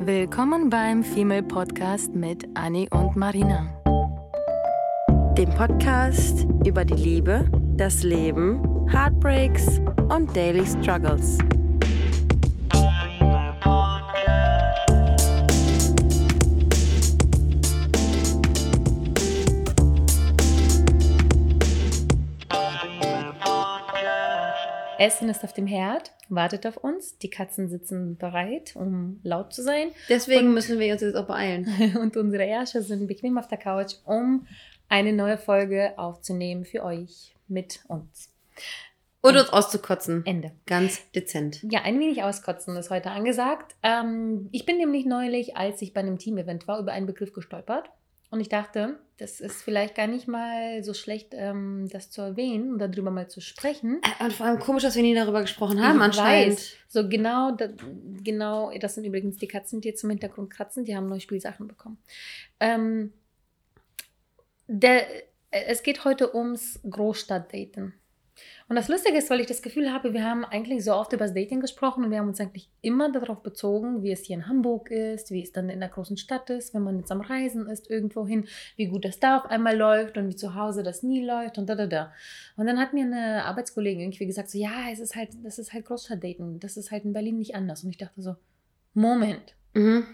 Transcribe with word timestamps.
Willkommen 0.00 0.70
beim 0.70 1.02
Female 1.02 1.42
Podcast 1.42 2.14
mit 2.14 2.46
Annie 2.54 2.88
und 2.90 3.16
Marina. 3.16 3.66
Dem 5.36 5.50
Podcast 5.50 6.46
über 6.64 6.84
die 6.84 6.94
Liebe, 6.94 7.50
das 7.76 8.04
Leben, 8.04 8.62
Heartbreaks 8.88 9.80
und 10.08 10.34
Daily 10.36 10.64
Struggles. 10.64 11.38
Essen 24.98 25.28
ist 25.28 25.44
auf 25.44 25.52
dem 25.52 25.66
Herd, 25.66 26.12
wartet 26.28 26.66
auf 26.66 26.76
uns. 26.76 27.18
Die 27.18 27.30
Katzen 27.30 27.68
sitzen 27.68 28.16
bereit, 28.16 28.74
um 28.76 29.20
laut 29.22 29.52
zu 29.52 29.62
sein. 29.62 29.88
Deswegen 30.08 30.48
Und- 30.48 30.54
müssen 30.54 30.78
wir 30.78 30.92
uns 30.92 31.02
jetzt 31.02 31.16
auch 31.16 31.26
beeilen. 31.26 31.96
Und 32.00 32.16
unsere 32.16 32.44
Ärsche 32.44 32.82
sind 32.82 33.06
bequem 33.06 33.38
auf 33.38 33.48
der 33.48 33.58
Couch, 33.58 33.94
um 34.04 34.46
eine 34.88 35.12
neue 35.12 35.38
Folge 35.38 35.92
aufzunehmen 35.98 36.64
für 36.64 36.82
euch 36.84 37.34
mit 37.46 37.80
uns. 37.88 38.30
Und 39.20 39.36
uns 39.36 39.50
auszukotzen. 39.52 40.24
Ende. 40.26 40.52
Ganz 40.66 41.10
dezent. 41.12 41.62
Ja, 41.70 41.82
ein 41.82 41.98
wenig 41.98 42.22
auskotzen 42.22 42.76
ist 42.76 42.90
heute 42.90 43.10
angesagt. 43.10 43.74
Ähm, 43.82 44.48
ich 44.52 44.64
bin 44.64 44.78
nämlich 44.78 45.06
neulich, 45.06 45.56
als 45.56 45.82
ich 45.82 45.92
bei 45.92 46.00
einem 46.00 46.18
Team-Event 46.18 46.68
war, 46.68 46.78
über 46.78 46.92
einen 46.92 47.06
Begriff 47.06 47.32
gestolpert. 47.32 47.90
Und 48.30 48.40
ich 48.40 48.48
dachte, 48.50 48.98
das 49.16 49.40
ist 49.40 49.62
vielleicht 49.62 49.94
gar 49.94 50.06
nicht 50.06 50.28
mal 50.28 50.84
so 50.84 50.92
schlecht, 50.94 51.28
ähm, 51.32 51.88
das 51.90 52.10
zu 52.10 52.20
erwähnen 52.20 52.72
und 52.72 52.78
darüber 52.78 53.10
mal 53.10 53.28
zu 53.28 53.40
sprechen. 53.40 54.00
Äh, 54.20 54.24
Und 54.24 54.32
vor 54.34 54.46
allem 54.46 54.58
komisch, 54.58 54.82
dass 54.82 54.96
wir 54.96 55.02
nie 55.02 55.14
darüber 55.14 55.40
gesprochen 55.40 55.82
haben, 55.82 55.96
Ich 55.96 56.02
anscheinend. 56.02 56.56
weiß. 56.58 56.72
So 56.88 57.08
genau, 57.08 57.52
da, 57.52 57.68
genau, 58.22 58.70
das 58.78 58.94
sind 58.96 59.04
übrigens 59.04 59.36
die 59.38 59.48
Katzen, 59.48 59.80
die 59.80 59.88
jetzt 59.88 60.04
im 60.04 60.10
Hintergrund 60.10 60.50
kratzen, 60.50 60.84
die 60.84 60.94
haben 60.94 61.08
neue 61.08 61.20
Spielsachen 61.20 61.66
bekommen. 61.68 61.98
Ähm, 62.60 63.12
der, 64.66 65.06
es 65.50 65.82
geht 65.82 66.04
heute 66.04 66.34
ums 66.34 66.78
Großstadtdaten. 66.88 67.94
Und 68.68 68.76
das 68.76 68.88
Lustige 68.88 69.18
ist, 69.18 69.30
weil 69.30 69.40
ich 69.40 69.46
das 69.46 69.62
Gefühl 69.62 69.92
habe, 69.92 70.12
wir 70.12 70.24
haben 70.24 70.44
eigentlich 70.44 70.84
so 70.84 70.94
oft 70.94 71.12
über 71.12 71.24
das 71.24 71.34
Dating 71.34 71.60
gesprochen 71.60 72.04
und 72.04 72.10
wir 72.10 72.18
haben 72.18 72.28
uns 72.28 72.40
eigentlich 72.40 72.70
immer 72.82 73.10
darauf 73.10 73.42
bezogen, 73.42 74.02
wie 74.02 74.12
es 74.12 74.24
hier 74.24 74.36
in 74.36 74.48
Hamburg 74.48 74.90
ist, 74.90 75.30
wie 75.30 75.42
es 75.42 75.52
dann 75.52 75.68
in 75.70 75.80
der 75.80 75.88
großen 75.88 76.16
Stadt 76.16 76.50
ist, 76.50 76.74
wenn 76.74 76.82
man 76.82 76.98
jetzt 76.98 77.12
am 77.12 77.20
Reisen 77.20 77.66
ist, 77.68 77.90
irgendwohin, 77.90 78.46
wie 78.76 78.86
gut 78.86 79.04
das 79.04 79.20
da 79.20 79.38
auf 79.38 79.46
einmal 79.46 79.76
läuft 79.76 80.16
und 80.16 80.28
wie 80.28 80.36
zu 80.36 80.54
Hause 80.54 80.82
das 80.82 81.02
nie 81.02 81.24
läuft 81.24 81.58
und 81.58 81.68
da, 81.68 81.74
da, 81.74 81.86
da. 81.86 82.12
Und 82.56 82.66
dann 82.66 82.78
hat 82.78 82.92
mir 82.92 83.04
eine 83.04 83.44
Arbeitskollegin 83.44 84.00
irgendwie 84.00 84.26
gesagt, 84.26 84.50
so, 84.50 84.58
ja, 84.58 84.90
es 84.92 85.00
ist 85.00 85.16
halt, 85.16 85.30
das 85.42 85.58
ist 85.58 85.72
halt 85.72 85.84
Großstadtdaten, 85.84 86.60
das 86.60 86.76
ist 86.76 86.90
halt 86.90 87.04
in 87.04 87.12
Berlin 87.12 87.38
nicht 87.38 87.54
anders. 87.54 87.84
Und 87.84 87.90
ich 87.90 87.98
dachte 87.98 88.22
so, 88.22 88.36
Moment, 88.94 89.54
Mhm. 89.74 90.06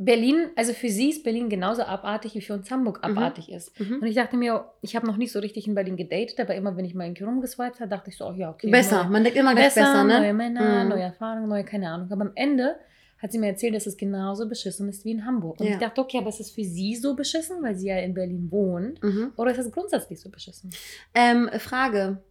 Berlin, 0.00 0.50
also 0.54 0.72
für 0.72 0.88
sie 0.88 1.10
ist 1.10 1.24
Berlin 1.24 1.48
genauso 1.48 1.82
abartig, 1.82 2.34
wie 2.36 2.40
für 2.40 2.54
uns 2.54 2.70
Hamburg 2.70 2.98
Mhm. 2.98 3.18
abartig 3.18 3.50
ist. 3.50 3.78
Mhm. 3.80 3.96
Und 4.00 4.06
ich 4.06 4.14
dachte 4.14 4.36
mir, 4.36 4.64
ich 4.80 4.94
habe 4.94 5.06
noch 5.06 5.16
nicht 5.16 5.32
so 5.32 5.40
richtig 5.40 5.66
in 5.66 5.74
Berlin 5.74 5.96
gedatet, 5.96 6.38
aber 6.38 6.54
immer 6.54 6.76
wenn 6.76 6.84
ich 6.84 6.94
mal 6.94 7.04
irgendwie 7.06 7.24
rumgeswiped 7.24 7.80
habe, 7.80 7.88
dachte 7.90 8.10
ich 8.10 8.16
so, 8.16 8.26
oh 8.28 8.32
ja, 8.32 8.48
okay. 8.50 8.70
Besser. 8.70 9.02
Neue, 9.02 9.10
Man 9.12 9.24
denkt 9.24 9.38
immer 9.38 9.54
gleich 9.54 9.74
besser, 9.74 10.04
ne? 10.04 10.20
neue 10.20 10.32
Männer, 10.34 10.84
Mhm. 10.84 10.90
neue 10.90 11.02
Erfahrungen, 11.02 11.48
neue, 11.48 11.64
keine 11.64 11.90
Ahnung. 11.90 12.12
Aber 12.12 12.22
am 12.22 12.32
Ende 12.36 12.76
hat 13.20 13.32
sie 13.32 13.38
mir 13.38 13.48
erzählt, 13.48 13.74
dass 13.74 13.86
es 13.88 13.96
genauso 13.96 14.48
beschissen 14.48 14.88
ist 14.88 15.04
wie 15.04 15.10
in 15.10 15.26
Hamburg. 15.26 15.58
Und 15.60 15.66
Ja. 15.66 15.72
ich 15.72 15.78
dachte, 15.80 16.00
okay, 16.00 16.18
aber 16.18 16.28
ist 16.28 16.38
es 16.38 16.52
für 16.52 16.62
sie 16.62 16.94
so 16.94 17.16
beschissen, 17.16 17.60
weil 17.62 17.74
sie 17.74 17.88
ja 17.88 17.98
in 17.98 18.14
Berlin 18.14 18.46
wohnt? 18.52 19.02
Mhm. 19.02 19.32
Oder 19.36 19.50
ist 19.50 19.58
es 19.58 19.72
grundsätzlich 19.72 20.20
so 20.20 20.30
beschissen? 20.30 20.70
Ähm, 21.12 21.50
Frage. 21.58 22.22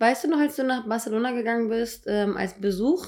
Weißt 0.00 0.24
du 0.24 0.28
noch, 0.28 0.40
als 0.40 0.56
du 0.56 0.64
nach 0.64 0.84
Barcelona 0.88 1.30
gegangen 1.30 1.68
bist, 1.68 2.06
ähm, 2.08 2.36
als 2.36 2.54
Besuch 2.54 3.06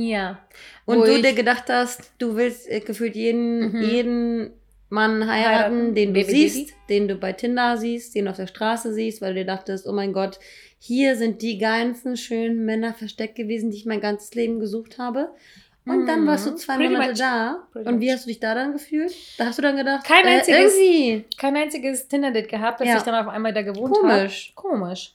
Ja. 0.00 0.38
und 0.86 1.06
du 1.06 1.20
dir 1.20 1.32
gedacht 1.34 1.64
hast, 1.68 2.12
du 2.18 2.36
willst 2.36 2.68
äh, 2.68 2.80
gefühlt 2.80 3.16
jeden, 3.16 3.72
Mhm. 3.72 3.82
jeden 3.82 4.50
Mann 4.90 5.28
heiraten, 5.28 5.74
Heiraten, 5.74 5.94
den 5.94 6.14
du 6.14 6.20
Baby 6.20 6.30
siehst, 6.48 6.70
Daddy. 6.70 6.72
den 6.88 7.08
du 7.08 7.14
bei 7.16 7.32
Tinder 7.32 7.76
siehst, 7.76 8.14
den 8.14 8.24
du 8.26 8.30
auf 8.30 8.36
der 8.36 8.46
Straße 8.46 8.94
siehst, 8.94 9.20
weil 9.20 9.34
du 9.34 9.40
dir 9.40 9.46
dachtest, 9.46 9.86
oh 9.86 9.92
mein 9.92 10.12
Gott, 10.12 10.38
hier 10.78 11.16
sind 11.16 11.42
die 11.42 11.58
ganzen 11.58 12.16
schönen 12.16 12.64
Männer 12.64 12.94
versteckt 12.94 13.34
gewesen, 13.34 13.70
die 13.70 13.76
ich 13.78 13.86
mein 13.86 14.00
ganzes 14.00 14.34
Leben 14.34 14.60
gesucht 14.60 14.98
habe. 14.98 15.30
Und 15.84 16.06
dann 16.06 16.26
warst 16.26 16.46
du 16.46 16.50
Mhm. 16.52 16.56
zwei 16.58 16.76
Pretty 16.76 16.90
Monate 16.90 17.10
much. 17.10 17.18
da. 17.18 17.66
Pretty 17.72 17.88
Und 17.88 18.00
wie 18.00 18.12
hast 18.12 18.24
du 18.24 18.28
dich 18.28 18.40
da 18.40 18.54
dann 18.54 18.72
gefühlt? 18.72 19.12
Da 19.38 19.46
hast 19.46 19.58
du 19.58 19.62
dann 19.62 19.76
gedacht, 19.76 20.04
Kein 20.06 20.26
äh, 20.26 20.38
einziges- 20.40 20.74
irgendwie 20.76 21.24
Kein 21.38 21.56
einziges 21.56 22.08
Tinder-Date 22.08 22.48
gehabt, 22.48 22.80
dass 22.80 22.88
Ja. 22.88 22.96
ich 22.98 23.02
dann 23.02 23.14
auf 23.14 23.32
einmal 23.32 23.52
da 23.54 23.62
gewohnt 23.62 23.96
habe. 23.96 24.06
komisch. 24.08 24.52
Komisch. 24.54 25.14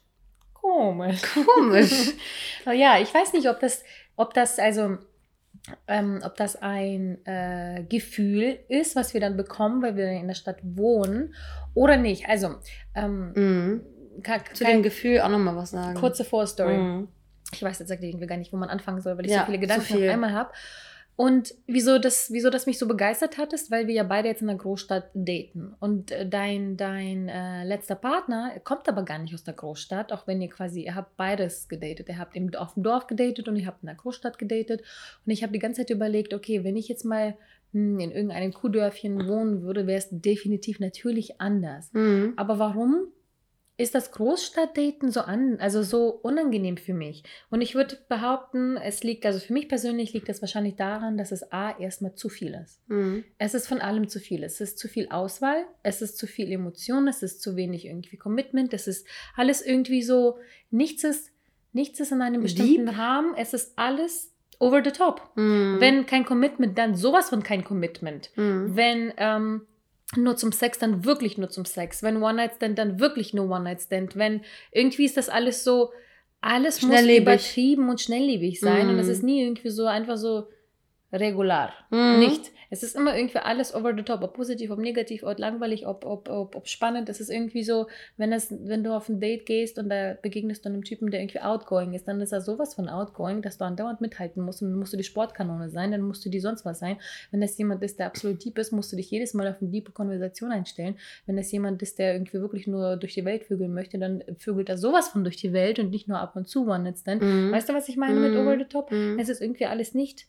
Komisch. 0.54 1.22
Komisch. 1.46 2.12
Aber 2.66 2.74
ja, 2.76 3.00
ich 3.00 3.14
weiß 3.14 3.34
nicht, 3.34 3.48
ob 3.50 3.60
das, 3.60 3.84
ob 4.16 4.34
das 4.34 4.60
also, 4.60 4.98
ähm, 5.88 6.22
ob 6.24 6.36
das 6.36 6.56
ein 6.62 7.26
äh, 7.26 7.84
Gefühl 7.88 8.60
ist, 8.68 8.96
was 8.96 9.14
wir 9.14 9.22
dann 9.22 9.38
bekommen, 9.38 9.82
weil 9.82 9.96
wir 9.96 10.10
in 10.12 10.28
der 10.28 10.36
Stadt 10.36 10.58
wohnen, 10.64 11.34
oder 11.74 11.98
nicht. 11.98 12.28
Also, 12.28 12.56
ähm, 12.96 13.32
mhm. 13.36 13.82
ka- 14.24 14.44
Zu 14.54 14.64
dem 14.66 14.84
Gefühl 14.84 15.22
auch 15.22 15.30
nochmal 15.30 15.56
was 15.56 15.72
sagen. 15.72 15.96
kurze 16.00 16.24
Vorstory. 16.26 16.78
Mhm. 16.78 17.08
Ich 17.54 17.62
weiß 17.62 17.80
jetzt 17.80 17.92
irgendwie 17.92 18.26
gar 18.28 18.38
nicht, 18.38 18.52
wo 18.52 18.58
man 18.58 18.70
anfangen 18.70 19.00
soll, 19.02 19.18
weil 19.18 19.26
ich 19.26 19.32
Ja, 19.32 19.42
so 19.42 19.46
viele 19.46 19.60
Gedanken 19.60 19.86
viel. 19.86 20.08
auf 20.08 20.14
einmal 20.14 20.32
habe. 20.34 20.52
Und 21.16 21.54
wieso 21.68 22.00
das, 22.00 22.32
wieso 22.32 22.50
das 22.50 22.66
mich 22.66 22.80
so 22.80 22.88
begeistert 22.88 23.38
hat, 23.38 23.54
ist, 23.54 23.70
weil 23.70 23.88
wir 23.88 23.94
ja 23.94 24.04
beide 24.04 24.28
jetzt 24.28 24.42
in 24.42 24.48
der 24.48 24.56
Großstadt 24.56 25.12
daten. 25.14 25.76
Und 25.80 26.12
äh, 26.12 26.28
dein, 26.28 26.76
dein 26.76 27.30
äh, 27.30 27.64
letzter 27.66 27.96
Partner 27.96 28.60
kommt 28.64 28.90
aber 28.90 29.04
gar 29.04 29.20
nicht 29.20 29.34
aus 29.34 29.44
der 29.44 29.54
Großstadt, 29.54 30.12
auch 30.12 30.26
wenn 30.26 30.42
ihr 30.42 30.50
quasi, 30.50 30.86
ihr 30.86 30.96
habt 30.96 31.16
beides 31.16 31.70
gedatet. 31.70 32.10
Ihr 32.10 32.18
habt 32.18 32.36
eben 32.36 32.54
auf 32.56 32.74
dem 32.74 32.84
Dorf 32.84 33.06
gedatet 33.06 33.48
und 33.48 33.56
ihr 33.58 33.68
habt 33.68 33.84
in 33.84 33.88
der 33.88 33.96
Großstadt 33.96 34.40
gedatet. 34.40 34.82
Und 35.26 35.32
ich 35.32 35.44
habe 35.44 35.54
die 35.54 35.60
ganze 35.60 35.82
Zeit 35.82 35.92
überlegt, 35.92 36.34
okay, 36.34 36.64
wenn 36.64 36.76
ich 36.76 36.88
jetzt 36.88 37.06
mal 37.06 37.36
hm, 37.74 38.00
in 38.00 38.12
irgendeinem 38.12 38.52
Kuhdörfchen 38.52 39.28
wohnen 39.28 39.62
würde, 39.62 39.86
wäre 39.86 40.00
es 40.00 40.08
definitiv 40.10 40.80
natürlich 40.80 41.40
anders. 41.40 41.94
Mhm. 41.94 42.34
Aber 42.38 42.58
warum 42.58 43.08
ist 43.76 43.96
das 43.96 44.12
Großstadtdaten 44.12 45.10
so 45.10 45.22
an, 45.22 45.58
also 45.60 45.82
so 45.82 46.10
unangenehm 46.10 46.78
für 46.78 46.94
mich? 46.94 47.24
Und 47.50 47.62
ich 47.62 47.74
würde 47.74 47.98
behaupten, 48.08 48.78
es 48.78 49.04
liegt, 49.04 49.26
also 49.26 49.40
für 49.40 49.54
mich 49.54 49.68
persönlich 49.68 50.14
liegt 50.14 50.30
das 50.30 50.42
wahrscheinlich 50.42 50.76
daran, 50.76 51.18
dass 51.18 51.32
es 51.32 51.52
A, 51.52 51.78
erstmal 51.80 52.14
zu 52.14 52.30
viel 52.30 52.54
ist. 52.54 52.88
Mhm. 52.88 53.24
Es 53.40 53.56
ist 53.56 53.68
von 53.68 53.80
allem 53.80 54.08
zu 54.08 54.20
viel. 54.20 54.44
Es 54.44 54.62
ist 54.62 54.78
zu 54.78 54.88
viel 54.88 55.10
Auswahl, 55.10 55.66
es 55.82 56.04
ist 56.04 56.20
zu 56.20 56.28
viel 56.28 56.52
Emotion, 56.52 57.08
es 57.08 57.24
ist 57.24 57.42
zu 57.42 57.56
wenig 57.56 57.86
irgendwie 57.86 58.18
Commitment, 58.18 58.74
es 58.74 58.88
ist 58.88 59.08
alles 59.36 59.66
irgendwie 59.66 60.04
so, 60.04 60.38
nichts 60.70 61.04
ist, 61.04 61.32
nichts 61.72 62.00
ist 62.00 62.12
in 62.12 62.22
einem 62.22 62.44
bestimmten 62.44 62.90
Rahmen, 62.90 63.34
es 63.36 63.54
ist 63.54 63.74
alles 63.78 64.36
over 64.60 64.84
the 64.84 64.92
top. 64.92 65.32
Mhm. 65.36 65.78
Wenn 65.80 66.06
kein 66.06 66.26
Commitment, 66.26 66.78
dann 66.78 66.96
sowas 66.96 67.30
von 67.30 67.42
kein 67.42 67.64
Commitment. 67.64 68.30
Mhm. 68.36 68.76
Wenn 68.76 69.14
ähm, 69.18 69.68
nur 70.18 70.36
zum 70.38 70.52
Sex, 70.52 70.80
dann 70.80 71.06
wirklich 71.06 71.38
nur 71.38 71.50
zum 71.50 71.66
Sex. 71.66 72.04
Wenn 72.04 72.22
One-Night-Stand, 72.22 72.78
dann 72.78 73.00
wirklich 73.00 73.34
nur 73.34 73.50
One-Night-Stand. 73.50 74.16
Wenn 74.16 74.42
irgendwie 74.72 75.06
ist 75.06 75.18
das 75.18 75.30
alles 75.30 75.64
so, 75.64 75.92
alles 76.42 76.82
muss 76.82 76.92
übertrieben 77.22 77.90
und 77.90 78.02
schnelllebig 78.02 78.60
sein. 78.60 78.90
Und 78.90 79.00
es 79.00 79.08
Mhm. 79.08 79.12
ist 79.14 79.24
nie 79.24 79.42
irgendwie 79.44 79.70
so 79.70 79.86
einfach 79.86 80.18
so 80.18 80.48
regular. 81.14 81.74
Mhm. 81.92 82.20
Nicht. 82.20 82.52
Es 82.70 82.82
ist 82.82 82.96
immer 82.96 83.16
irgendwie 83.16 83.38
alles 83.38 83.76
over 83.76 83.94
the 83.96 84.02
top, 84.02 84.24
ob 84.24 84.34
positiv, 84.34 84.72
ob 84.72 84.80
negativ, 84.80 85.22
ob 85.24 85.38
langweilig, 85.38 85.86
ob, 85.86 86.06
ob, 86.06 86.28
ob, 86.28 86.56
ob 86.56 86.68
spannend. 86.68 87.08
Es 87.08 87.22
ist 87.22 87.30
irgendwie 87.30 87.64
so, 87.64 87.86
wenn, 88.18 88.34
es, 88.34 88.52
wenn 88.52 88.84
du 88.84 88.96
auf 88.96 89.10
ein 89.10 89.20
Date 89.20 89.46
gehst 89.46 89.78
und 89.78 89.90
da 89.90 90.16
begegnest 90.20 90.66
du 90.66 90.70
einem 90.70 90.84
Typen, 90.84 91.12
der 91.12 91.22
irgendwie 91.22 91.42
outgoing 91.42 91.94
ist, 91.94 92.08
dann 92.08 92.20
ist 92.20 92.32
er 92.32 92.42
sowas 92.42 92.74
von 92.74 92.90
outgoing, 92.90 93.44
dass 93.44 93.60
du 93.60 93.66
andauernd 93.66 94.02
mithalten 94.02 94.42
musst. 94.44 94.64
Und 94.64 94.70
dann 94.72 94.80
musst 94.80 94.92
du 94.92 94.98
die 94.98 95.04
Sportkanone 95.04 95.70
sein, 95.70 95.92
dann 95.92 96.02
musst 96.02 96.26
du 96.26 96.30
die 96.30 96.40
sonst 96.40 96.66
was 96.66 96.80
sein. 96.80 96.98
Wenn 97.30 97.42
das 97.42 97.56
jemand 97.60 97.84
ist, 97.84 98.00
der 98.00 98.08
absolut 98.08 98.44
deep 98.44 98.58
ist, 98.58 98.72
musst 98.72 98.92
du 98.92 98.96
dich 98.96 99.12
jedes 99.12 99.36
Mal 99.36 99.48
auf 99.48 99.62
eine 99.62 99.70
diepe 99.70 99.92
Konversation 99.92 100.52
einstellen. 100.52 100.96
Wenn 101.28 101.38
das 101.38 101.52
jemand 101.52 101.82
ist, 101.84 102.00
der 102.00 102.14
irgendwie 102.14 102.40
wirklich 102.42 102.66
nur 102.66 102.98
durch 102.98 103.14
die 103.14 103.24
Welt 103.26 103.44
vögeln 103.44 103.74
möchte, 103.76 104.00
dann 104.00 104.24
vögelt 104.40 104.70
er 104.70 104.80
sowas 104.80 105.10
von 105.10 105.24
durch 105.24 105.38
die 105.38 105.54
Welt 105.54 105.78
und 105.78 105.92
nicht 105.92 106.08
nur 106.08 106.18
ab 106.20 106.36
und 106.36 106.48
zu 106.48 106.68
One-Night-Stand. 106.68 107.22
Mhm. 107.22 107.52
Weißt 107.52 107.70
du, 107.70 107.74
was 107.76 107.88
ich 107.88 107.98
meine 107.98 108.20
mit 108.20 108.34
Mhm. 108.34 108.40
over 108.40 108.58
the 108.58 108.66
top? 108.66 108.92
Mhm. 108.92 109.20
Es 109.20 109.30
ist 109.30 109.42
irgendwie 109.42 109.68
alles 109.68 109.94
nicht 109.94 110.26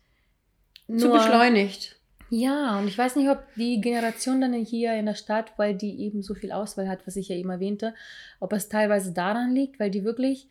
Zu 0.88 1.10
beschleunigt. 1.10 1.96
ja, 2.30 2.78
und 2.78 2.88
ich 2.88 2.98
weiß 2.98 3.16
nicht, 3.16 3.28
ob 3.30 3.38
die 3.56 3.80
Generation 3.80 4.40
dann 4.40 4.52
hier 4.54 4.94
in 4.94 5.06
der 5.06 5.14
Stadt, 5.14 5.52
weil 5.56 5.74
die 5.74 6.00
eben 6.00 6.22
so 6.22 6.34
viel 6.34 6.52
Auswahl 6.52 6.88
hat, 6.88 7.06
was 7.06 7.16
ich 7.16 7.28
ja 7.28 7.36
eben 7.36 7.50
erwähnte, 7.50 7.94
ob 8.40 8.52
es 8.52 8.68
teilweise 8.68 9.12
daran 9.12 9.54
liegt, 9.54 9.78
weil 9.80 9.90
die 9.90 10.04
wirklich 10.04 10.48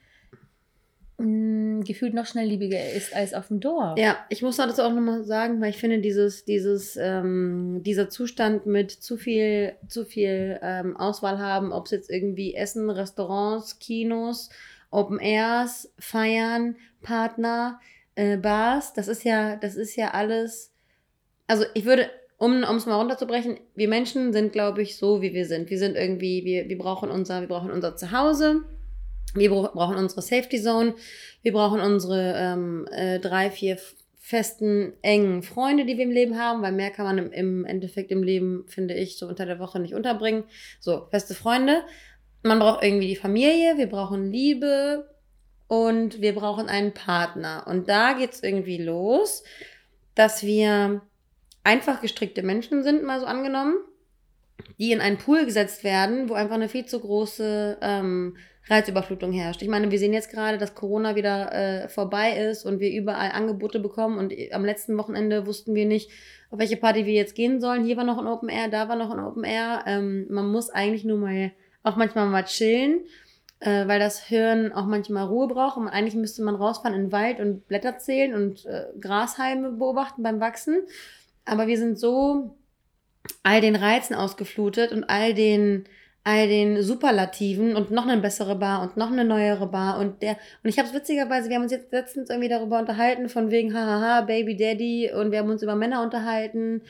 mh, 1.17 1.83
gefühlt 1.83 2.13
noch 2.13 2.25
schnelllebiger 2.25 2.91
ist 2.93 3.15
als 3.15 3.33
auf 3.33 3.47
dem 3.49 3.59
Dorf. 3.59 3.97
Ja, 3.99 4.17
ich 4.29 4.41
muss 4.41 4.57
dazu 4.57 4.81
auch 4.81 4.93
nochmal 4.93 5.23
sagen, 5.23 5.61
weil 5.61 5.69
ich 5.69 5.77
finde, 5.77 5.99
dieses, 5.99 6.45
dieses, 6.45 6.95
ähm, 6.97 7.81
dieser 7.83 8.09
Zustand 8.09 8.65
mit 8.65 8.91
zu 8.91 9.17
viel, 9.17 9.73
zu 9.87 10.05
viel 10.05 10.59
ähm, 10.61 10.97
Auswahl 10.97 11.39
haben, 11.39 11.71
ob 11.71 11.85
es 11.85 11.91
jetzt 11.91 12.09
irgendwie 12.09 12.55
Essen, 12.55 12.89
Restaurants, 12.89 13.79
Kinos, 13.79 14.49
Open 14.89 15.19
Airs, 15.19 15.91
Feiern, 15.99 16.75
Partner, 17.01 17.79
äh, 18.15 18.37
Bars, 18.37 18.93
das 18.93 19.07
ist 19.07 19.23
ja, 19.23 19.55
das 19.55 19.75
ist 19.75 19.95
ja 19.95 20.11
alles. 20.11 20.73
Also 21.47 21.65
ich 21.73 21.85
würde, 21.85 22.09
um 22.37 22.63
es 22.63 22.85
mal 22.85 22.95
runterzubrechen, 22.95 23.59
wir 23.75 23.87
Menschen 23.87 24.33
sind, 24.33 24.53
glaube 24.53 24.81
ich, 24.81 24.97
so, 24.97 25.21
wie 25.21 25.33
wir 25.33 25.45
sind. 25.45 25.69
Wir 25.69 25.79
sind 25.79 25.95
irgendwie, 25.95 26.43
wir, 26.45 26.69
wir 26.69 26.77
brauchen 26.77 27.09
unser, 27.09 27.41
wir 27.41 27.47
brauchen 27.47 27.71
unser 27.71 27.95
Zuhause. 27.95 28.61
Wir 29.35 29.49
bra- 29.49 29.71
brauchen 29.73 29.97
unsere 29.97 30.21
Safety 30.21 30.61
Zone. 30.61 30.95
Wir 31.41 31.53
brauchen 31.53 31.79
unsere 31.79 32.35
ähm, 32.37 32.87
äh, 32.91 33.19
drei, 33.19 33.49
vier, 33.49 33.77
festen, 34.19 34.93
engen 35.01 35.43
Freunde, 35.43 35.85
die 35.85 35.97
wir 35.97 36.05
im 36.05 36.11
Leben 36.11 36.39
haben, 36.39 36.61
weil 36.61 36.71
mehr 36.71 36.91
kann 36.91 37.05
man 37.05 37.17
im, 37.17 37.31
im 37.33 37.65
Endeffekt 37.65 38.09
im 38.09 38.23
Leben, 38.23 38.63
finde 38.67 38.93
ich, 38.93 39.17
so 39.17 39.27
unter 39.27 39.45
der 39.45 39.59
Woche 39.59 39.81
nicht 39.81 39.95
unterbringen. 39.95 40.45
So, 40.79 41.07
feste 41.11 41.33
Freunde. 41.33 41.81
Man 42.41 42.59
braucht 42.59 42.83
irgendwie 42.83 43.07
die 43.07 43.17
Familie, 43.17 43.77
wir 43.77 43.87
brauchen 43.87 44.31
Liebe 44.31 45.12
und 45.67 46.21
wir 46.21 46.35
brauchen 46.35 46.67
einen 46.67 46.93
Partner. 46.93 47.65
Und 47.67 47.89
da 47.89 48.13
geht 48.13 48.33
es 48.33 48.43
irgendwie 48.43 48.77
los, 48.77 49.43
dass 50.15 50.43
wir 50.43 51.01
einfach 51.63 52.01
gestrickte 52.01 52.43
Menschen 52.43 52.83
sind, 52.83 53.03
mal 53.03 53.19
so 53.19 53.25
angenommen, 53.25 53.75
die 54.79 54.91
in 54.91 55.01
einen 55.01 55.17
Pool 55.17 55.45
gesetzt 55.45 55.83
werden, 55.83 56.29
wo 56.29 56.33
einfach 56.33 56.55
eine 56.55 56.69
viel 56.69 56.85
zu 56.85 56.99
große 56.99 57.77
ähm, 57.81 58.37
Reizüberflutung 58.67 59.33
herrscht. 59.33 59.61
Ich 59.61 59.67
meine, 59.67 59.91
wir 59.91 59.99
sehen 59.99 60.13
jetzt 60.13 60.31
gerade, 60.31 60.57
dass 60.57 60.75
Corona 60.75 61.15
wieder 61.15 61.51
äh, 61.53 61.89
vorbei 61.89 62.37
ist 62.37 62.65
und 62.65 62.79
wir 62.79 62.91
überall 62.91 63.31
Angebote 63.31 63.79
bekommen 63.79 64.17
und 64.17 64.33
am 64.51 64.63
letzten 64.63 64.97
Wochenende 64.97 65.45
wussten 65.45 65.75
wir 65.75 65.85
nicht, 65.85 66.09
auf 66.49 66.59
welche 66.59 66.77
Party 66.77 67.05
wir 67.05 67.13
jetzt 67.13 67.35
gehen 67.35 67.59
sollen. 67.59 67.83
Hier 67.83 67.97
war 67.97 68.03
noch 68.03 68.17
ein 68.17 68.27
Open 68.27 68.49
Air, 68.49 68.69
da 68.69 68.87
war 68.87 68.95
noch 68.95 69.11
ein 69.11 69.19
Open 69.19 69.43
Air. 69.43 69.83
Ähm, 69.85 70.27
man 70.29 70.49
muss 70.49 70.69
eigentlich 70.69 71.03
nur 71.03 71.17
mal 71.17 71.51
auch 71.83 71.97
manchmal 71.97 72.27
mal 72.27 72.45
chillen, 72.45 73.01
äh, 73.63 73.87
weil 73.87 73.99
das 73.99 74.21
Hirn 74.21 74.73
auch 74.73 74.85
manchmal 74.85 75.25
Ruhe 75.25 75.47
braucht. 75.47 75.77
Und 75.77 75.87
eigentlich 75.87 76.15
müsste 76.15 76.43
man 76.43 76.55
rausfahren 76.55 76.95
in 76.95 77.05
den 77.05 77.11
Wald 77.11 77.39
und 77.39 77.67
Blätter 77.67 77.97
zählen 77.97 78.33
und 78.35 78.65
äh, 78.65 78.85
Grashalme 78.99 79.71
beobachten 79.71 80.21
beim 80.21 80.39
Wachsen. 80.39 80.81
Aber 81.45 81.67
wir 81.67 81.77
sind 81.77 81.97
so 81.97 82.55
all 83.41 83.61
den 83.61 83.75
Reizen 83.75 84.15
ausgeflutet 84.15 84.91
und 84.91 85.05
all 85.05 85.33
den 85.33 85.85
all 86.25 86.47
den 86.47 86.81
Superlativen 86.81 87.75
und 87.75 87.91
noch 87.91 88.07
eine 88.07 88.21
bessere 88.21 88.55
Bar 88.55 88.81
und 88.81 88.95
noch 88.95 89.11
eine 89.11 89.25
neuere 89.25 89.67
Bar 89.67 89.99
und 89.99 90.21
der 90.21 90.37
und 90.63 90.69
ich 90.69 90.77
habe 90.77 90.87
es 90.87 90.93
witzigerweise, 90.93 91.49
wir 91.49 91.57
haben 91.57 91.63
uns 91.63 91.71
jetzt 91.73 91.91
letztens 91.91 92.29
irgendwie 92.29 92.47
darüber 92.47 92.79
unterhalten 92.79 93.27
von 93.27 93.51
wegen 93.51 93.73
hahaha 93.73 94.21
Baby 94.21 94.55
Daddy 94.55 95.11
und 95.13 95.31
wir 95.31 95.39
haben 95.39 95.49
uns 95.49 95.63
über 95.63 95.75
Männer 95.75 96.01
unterhalten 96.01 96.81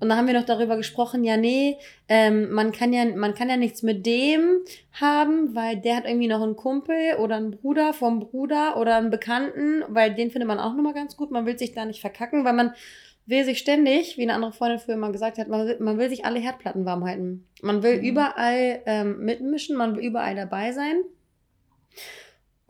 und 0.00 0.08
da 0.08 0.16
haben 0.16 0.26
wir 0.26 0.34
noch 0.34 0.46
darüber 0.46 0.76
gesprochen, 0.76 1.24
ja 1.24 1.36
nee, 1.36 1.76
ähm, 2.08 2.50
man 2.50 2.72
kann 2.72 2.92
ja 2.92 3.04
man 3.04 3.34
kann 3.34 3.48
ja 3.48 3.56
nichts 3.56 3.82
mit 3.82 4.06
dem 4.06 4.60
haben, 4.92 5.54
weil 5.54 5.76
der 5.76 5.96
hat 5.96 6.06
irgendwie 6.06 6.28
noch 6.28 6.42
einen 6.42 6.56
Kumpel 6.56 7.16
oder 7.18 7.36
einen 7.36 7.52
Bruder 7.52 7.92
vom 7.92 8.20
Bruder 8.20 8.76
oder 8.78 8.96
einen 8.96 9.10
Bekannten, 9.10 9.84
weil 9.88 10.14
den 10.14 10.30
findet 10.30 10.48
man 10.48 10.58
auch 10.58 10.74
nochmal 10.74 10.94
ganz 10.94 11.16
gut, 11.16 11.30
man 11.30 11.46
will 11.46 11.58
sich 11.58 11.72
da 11.72 11.84
nicht 11.84 12.00
verkacken, 12.00 12.44
weil 12.44 12.54
man 12.54 12.72
will 13.26 13.44
sich 13.44 13.58
ständig, 13.58 14.16
wie 14.18 14.22
eine 14.22 14.34
andere 14.34 14.52
Freundin 14.52 14.80
früher 14.80 14.96
mal 14.96 15.12
gesagt 15.12 15.38
hat, 15.38 15.48
man 15.48 15.66
will, 15.66 15.76
man 15.80 15.98
will 15.98 16.08
sich 16.10 16.24
alle 16.24 16.40
Herdplatten 16.40 16.84
warm 16.84 17.04
halten. 17.04 17.46
Man 17.62 17.82
will 17.82 17.98
mhm. 17.98 18.04
überall 18.04 18.82
ähm, 18.86 19.24
mitmischen, 19.24 19.76
man 19.76 19.96
will 19.96 20.04
überall 20.04 20.34
dabei 20.34 20.72
sein. 20.72 21.02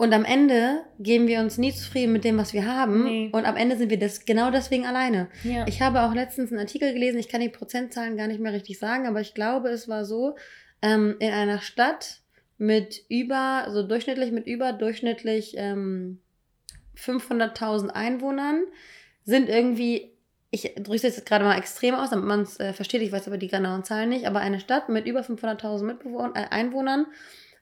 Und 0.01 0.15
am 0.15 0.25
Ende 0.25 0.81
geben 0.99 1.27
wir 1.27 1.41
uns 1.41 1.59
nie 1.59 1.75
zufrieden 1.75 2.15
mit 2.15 2.25
dem, 2.25 2.39
was 2.39 2.55
wir 2.55 2.65
haben. 2.65 3.05
Nee. 3.05 3.29
Und 3.33 3.45
am 3.45 3.55
Ende 3.55 3.77
sind 3.77 3.91
wir 3.91 3.99
das 3.99 4.25
genau 4.25 4.51
deswegen 4.51 4.87
alleine. 4.87 5.29
Ja. 5.45 5.67
Ich 5.69 5.83
habe 5.83 6.01
auch 6.01 6.15
letztens 6.15 6.51
einen 6.51 6.59
Artikel 6.59 6.95
gelesen, 6.95 7.19
ich 7.19 7.29
kann 7.29 7.43
die 7.43 7.51
Prozentzahlen 7.51 8.17
gar 8.17 8.27
nicht 8.27 8.41
mehr 8.41 8.55
richtig 8.55 8.79
sagen, 8.79 9.07
aber 9.07 9.21
ich 9.21 9.35
glaube, 9.35 9.69
es 9.69 9.89
war 9.89 10.07
so, 10.07 10.37
ähm, 10.81 11.17
in 11.19 11.31
einer 11.31 11.61
Stadt 11.61 12.21
mit 12.57 13.05
über, 13.11 13.67
so 13.69 13.83
durchschnittlich 13.83 14.33
mit 14.33 14.47
überdurchschnittlich 14.47 15.57
ähm, 15.59 16.21
500.000 16.97 17.91
Einwohnern 17.91 18.63
sind 19.25 19.51
irgendwie 19.51 20.15
ich 20.51 20.63
drücke 20.75 20.97
es 20.97 21.03
jetzt 21.03 21.27
gerade 21.27 21.45
mal 21.45 21.57
extrem 21.57 21.95
aus, 21.95 22.11
damit 22.11 22.27
man 22.27 22.41
es 22.41 22.59
äh, 22.59 22.73
versteht, 22.73 23.03
ich 23.03 23.13
weiß 23.13 23.29
aber 23.29 23.39
die 23.39 23.49
genauen 23.49 23.85
Zahlen 23.85 24.09
nicht, 24.09 24.27
aber 24.27 24.41
eine 24.41 24.59
Stadt 24.59 24.89
mit 24.89 25.07
über 25.07 25.21
500.000 25.21 26.35
äh, 26.35 26.49
Einwohnern 26.51 27.07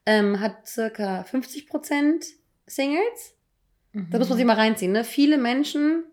ähm, 0.09 0.41
hat 0.41 0.67
circa 0.67 1.21
50% 1.31 2.25
Singles. 2.67 3.35
Mhm. 3.93 4.07
Da 4.11 4.19
muss 4.19 4.31
man 4.31 4.39
sich 4.39 4.47
mal 4.47 4.55
reinziehen. 4.55 4.93
Ne? 4.93 5.05
Viele 5.05 5.37
Menschen, 5.37 6.05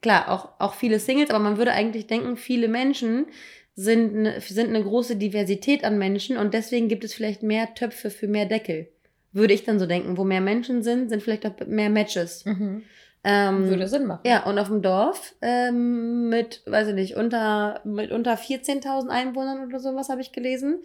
klar, 0.00 0.30
auch, 0.30 0.60
auch 0.60 0.74
viele 0.74 1.00
Singles, 1.00 1.30
aber 1.30 1.40
man 1.40 1.56
würde 1.58 1.72
eigentlich 1.72 2.06
denken, 2.06 2.36
viele 2.36 2.68
Menschen 2.68 3.26
sind, 3.74 4.14
ne, 4.14 4.40
sind 4.40 4.68
eine 4.68 4.82
große 4.82 5.16
Diversität 5.16 5.82
an 5.82 5.98
Menschen 5.98 6.36
und 6.36 6.54
deswegen 6.54 6.86
gibt 6.86 7.02
es 7.02 7.14
vielleicht 7.14 7.42
mehr 7.42 7.74
Töpfe 7.74 8.10
für 8.10 8.28
mehr 8.28 8.46
Deckel. 8.46 8.88
Würde 9.32 9.54
ich 9.54 9.64
dann 9.64 9.80
so 9.80 9.86
denken. 9.86 10.16
Wo 10.16 10.24
mehr 10.24 10.40
Menschen 10.40 10.84
sind, 10.84 11.08
sind 11.08 11.20
vielleicht 11.20 11.44
auch 11.46 11.66
mehr 11.66 11.90
Matches. 11.90 12.44
Mhm. 12.44 12.84
Ähm, 13.24 13.68
Würde 13.68 13.88
Sinn 13.88 14.06
machen. 14.06 14.20
Ja, 14.24 14.44
und 14.44 14.56
auf 14.56 14.68
dem 14.68 14.82
Dorf 14.82 15.34
ähm, 15.42 16.28
mit, 16.28 16.62
weiß 16.64 16.88
ich 16.88 16.94
nicht, 16.94 17.16
unter, 17.16 17.80
mit 17.84 18.12
unter 18.12 18.34
14.000 18.34 19.08
Einwohnern 19.08 19.66
oder 19.66 19.80
sowas 19.80 20.08
habe 20.10 20.20
ich 20.20 20.30
gelesen, 20.30 20.78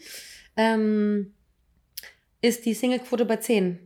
ähm, 0.57 1.33
ist 2.41 2.65
die 2.65 2.73
Singlequote 2.73 3.25
bei 3.25 3.37
10. 3.37 3.79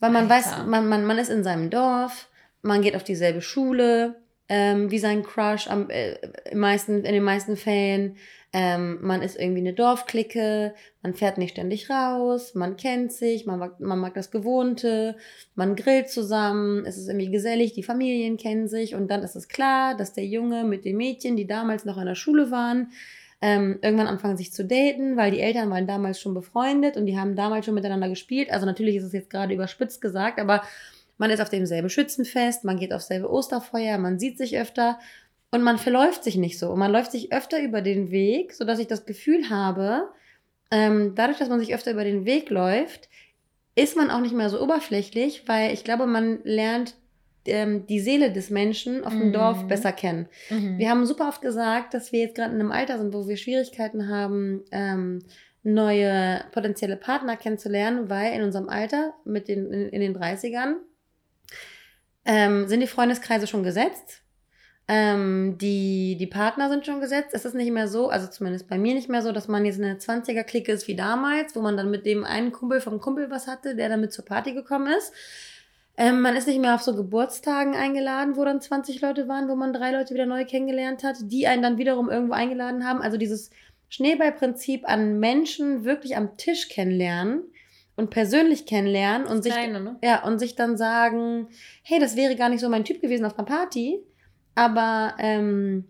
Weil 0.00 0.10
man 0.10 0.30
Alter. 0.30 0.34
weiß, 0.34 0.66
man, 0.66 0.88
man, 0.88 1.04
man 1.04 1.18
ist 1.18 1.30
in 1.30 1.44
seinem 1.44 1.70
Dorf, 1.70 2.28
man 2.62 2.82
geht 2.82 2.96
auf 2.96 3.04
dieselbe 3.04 3.40
Schule, 3.40 4.16
ähm, 4.48 4.90
wie 4.90 4.98
sein 4.98 5.22
Crush 5.22 5.68
am, 5.68 5.88
äh, 5.90 6.16
meisten, 6.54 7.04
in 7.04 7.12
den 7.12 7.22
meisten 7.22 7.56
Fällen. 7.56 8.16
Ähm, 8.52 8.98
man 9.00 9.20
ist 9.20 9.36
irgendwie 9.36 9.60
eine 9.60 9.72
Dorfklicke, 9.72 10.74
man 11.02 11.14
fährt 11.14 11.38
nicht 11.38 11.52
ständig 11.52 11.90
raus, 11.90 12.54
man 12.54 12.76
kennt 12.76 13.12
sich, 13.12 13.46
man 13.46 13.58
mag, 13.58 13.80
man 13.80 13.98
mag 13.98 14.14
das 14.14 14.30
Gewohnte, 14.30 15.16
man 15.56 15.74
grillt 15.74 16.08
zusammen, 16.08 16.86
es 16.86 16.96
ist 16.96 17.08
irgendwie 17.08 17.32
gesellig, 17.32 17.72
die 17.72 17.82
Familien 17.82 18.36
kennen 18.36 18.68
sich 18.68 18.94
und 18.94 19.10
dann 19.10 19.24
ist 19.24 19.34
es 19.34 19.48
klar, 19.48 19.96
dass 19.96 20.12
der 20.12 20.26
Junge 20.26 20.62
mit 20.62 20.84
den 20.84 20.96
Mädchen, 20.96 21.36
die 21.36 21.48
damals 21.48 21.84
noch 21.84 21.98
in 21.98 22.06
der 22.06 22.14
Schule 22.14 22.52
waren, 22.52 22.92
ähm, 23.44 23.78
irgendwann 23.82 24.06
anfangen 24.06 24.38
sich 24.38 24.54
zu 24.54 24.64
daten, 24.64 25.18
weil 25.18 25.30
die 25.30 25.40
Eltern 25.40 25.68
waren 25.68 25.86
damals 25.86 26.18
schon 26.18 26.32
befreundet 26.32 26.96
und 26.96 27.04
die 27.04 27.18
haben 27.18 27.36
damals 27.36 27.66
schon 27.66 27.74
miteinander 27.74 28.08
gespielt. 28.08 28.50
Also 28.50 28.64
natürlich 28.64 28.96
ist 28.96 29.04
es 29.04 29.12
jetzt 29.12 29.28
gerade 29.28 29.52
überspitzt 29.52 30.00
gesagt, 30.00 30.40
aber 30.40 30.62
man 31.18 31.28
ist 31.30 31.40
auf 31.40 31.50
demselben 31.50 31.90
Schützenfest, 31.90 32.64
man 32.64 32.78
geht 32.78 32.94
aufs 32.94 33.08
selbe 33.08 33.30
Osterfeuer, 33.30 33.98
man 33.98 34.18
sieht 34.18 34.38
sich 34.38 34.58
öfter 34.58 34.98
und 35.50 35.62
man 35.62 35.76
verläuft 35.76 36.24
sich 36.24 36.38
nicht 36.38 36.58
so. 36.58 36.70
Und 36.70 36.78
man 36.78 36.90
läuft 36.90 37.12
sich 37.12 37.34
öfter 37.34 37.60
über 37.60 37.82
den 37.82 38.10
Weg, 38.10 38.54
sodass 38.54 38.78
ich 38.78 38.86
das 38.86 39.04
Gefühl 39.04 39.50
habe, 39.50 40.08
ähm, 40.70 41.12
dadurch, 41.14 41.36
dass 41.36 41.50
man 41.50 41.60
sich 41.60 41.74
öfter 41.74 41.90
über 41.90 42.04
den 42.04 42.24
Weg 42.24 42.48
läuft, 42.48 43.10
ist 43.74 43.94
man 43.94 44.10
auch 44.10 44.20
nicht 44.20 44.34
mehr 44.34 44.48
so 44.48 44.58
oberflächlich, 44.58 45.42
weil 45.46 45.74
ich 45.74 45.84
glaube, 45.84 46.06
man 46.06 46.38
lernt 46.44 46.94
ähm, 47.46 47.86
die 47.86 48.00
Seele 48.00 48.32
des 48.32 48.50
Menschen 48.50 49.04
auf 49.04 49.12
dem 49.12 49.28
mhm. 49.28 49.32
Dorf 49.32 49.66
besser 49.66 49.92
kennen. 49.92 50.28
Mhm. 50.50 50.78
Wir 50.78 50.90
haben 50.90 51.06
super 51.06 51.28
oft 51.28 51.42
gesagt, 51.42 51.94
dass 51.94 52.12
wir 52.12 52.20
jetzt 52.20 52.36
gerade 52.36 52.54
in 52.54 52.60
einem 52.60 52.72
Alter 52.72 52.98
sind, 52.98 53.12
wo 53.12 53.26
wir 53.26 53.36
Schwierigkeiten 53.36 54.08
haben, 54.08 54.62
ähm, 54.70 55.20
neue 55.62 56.44
potenzielle 56.52 56.96
Partner 56.96 57.36
kennenzulernen, 57.36 58.10
weil 58.10 58.34
in 58.34 58.42
unserem 58.42 58.68
Alter, 58.68 59.14
mit 59.24 59.48
den, 59.48 59.72
in, 59.72 59.88
in 59.88 60.00
den 60.00 60.16
30ern, 60.16 60.74
ähm, 62.26 62.68
sind 62.68 62.80
die 62.80 62.86
Freundeskreise 62.86 63.46
schon 63.46 63.62
gesetzt. 63.62 64.22
Ähm, 64.86 65.56
die, 65.56 66.16
die 66.18 66.26
Partner 66.26 66.68
sind 66.68 66.84
schon 66.84 67.00
gesetzt. 67.00 67.30
Es 67.32 67.46
ist 67.46 67.54
nicht 67.54 67.72
mehr 67.72 67.88
so, 67.88 68.10
also 68.10 68.26
zumindest 68.26 68.68
bei 68.68 68.76
mir 68.76 68.94
nicht 68.94 69.08
mehr 69.08 69.22
so, 69.22 69.32
dass 69.32 69.48
man 69.48 69.64
jetzt 69.64 69.80
eine 69.80 69.94
20er-Clique 69.94 70.70
ist 70.70 70.86
wie 70.88 70.96
damals, 70.96 71.56
wo 71.56 71.62
man 71.62 71.78
dann 71.78 71.90
mit 71.90 72.04
dem 72.04 72.24
einen 72.24 72.52
Kumpel 72.52 72.82
vom 72.82 73.00
Kumpel 73.00 73.30
was 73.30 73.46
hatte, 73.46 73.76
der 73.76 73.88
dann 73.88 74.02
mit 74.02 74.12
zur 74.12 74.26
Party 74.26 74.52
gekommen 74.52 74.92
ist. 74.98 75.12
Ähm, 75.96 76.22
man 76.22 76.34
ist 76.34 76.48
nicht 76.48 76.60
mehr 76.60 76.74
auf 76.74 76.82
so 76.82 76.94
Geburtstagen 76.96 77.74
eingeladen, 77.74 78.36
wo 78.36 78.44
dann 78.44 78.60
20 78.60 79.00
Leute 79.00 79.28
waren, 79.28 79.48
wo 79.48 79.54
man 79.54 79.72
drei 79.72 79.92
Leute 79.92 80.12
wieder 80.12 80.26
neu 80.26 80.44
kennengelernt 80.44 81.04
hat, 81.04 81.16
die 81.20 81.46
einen 81.46 81.62
dann 81.62 81.78
wiederum 81.78 82.10
irgendwo 82.10 82.34
eingeladen 82.34 82.84
haben. 82.84 83.00
Also 83.00 83.16
dieses 83.16 83.50
Schneeballprinzip 83.88 84.88
an 84.88 85.20
Menschen 85.20 85.84
wirklich 85.84 86.16
am 86.16 86.36
Tisch 86.36 86.68
kennenlernen 86.68 87.44
und 87.94 88.10
persönlich 88.10 88.66
kennenlernen 88.66 89.26
und 89.28 89.44
sich, 89.44 89.52
Kleine, 89.52 89.80
ne? 89.80 89.96
ja, 90.02 90.24
und 90.24 90.40
sich 90.40 90.56
dann 90.56 90.76
sagen, 90.76 91.48
hey, 91.82 92.00
das 92.00 92.16
wäre 92.16 92.34
gar 92.34 92.48
nicht 92.48 92.60
so 92.60 92.68
mein 92.68 92.84
Typ 92.84 93.00
gewesen 93.00 93.24
auf 93.24 93.38
einer 93.38 93.46
Party, 93.46 94.00
aber 94.56 95.14
ähm, 95.18 95.84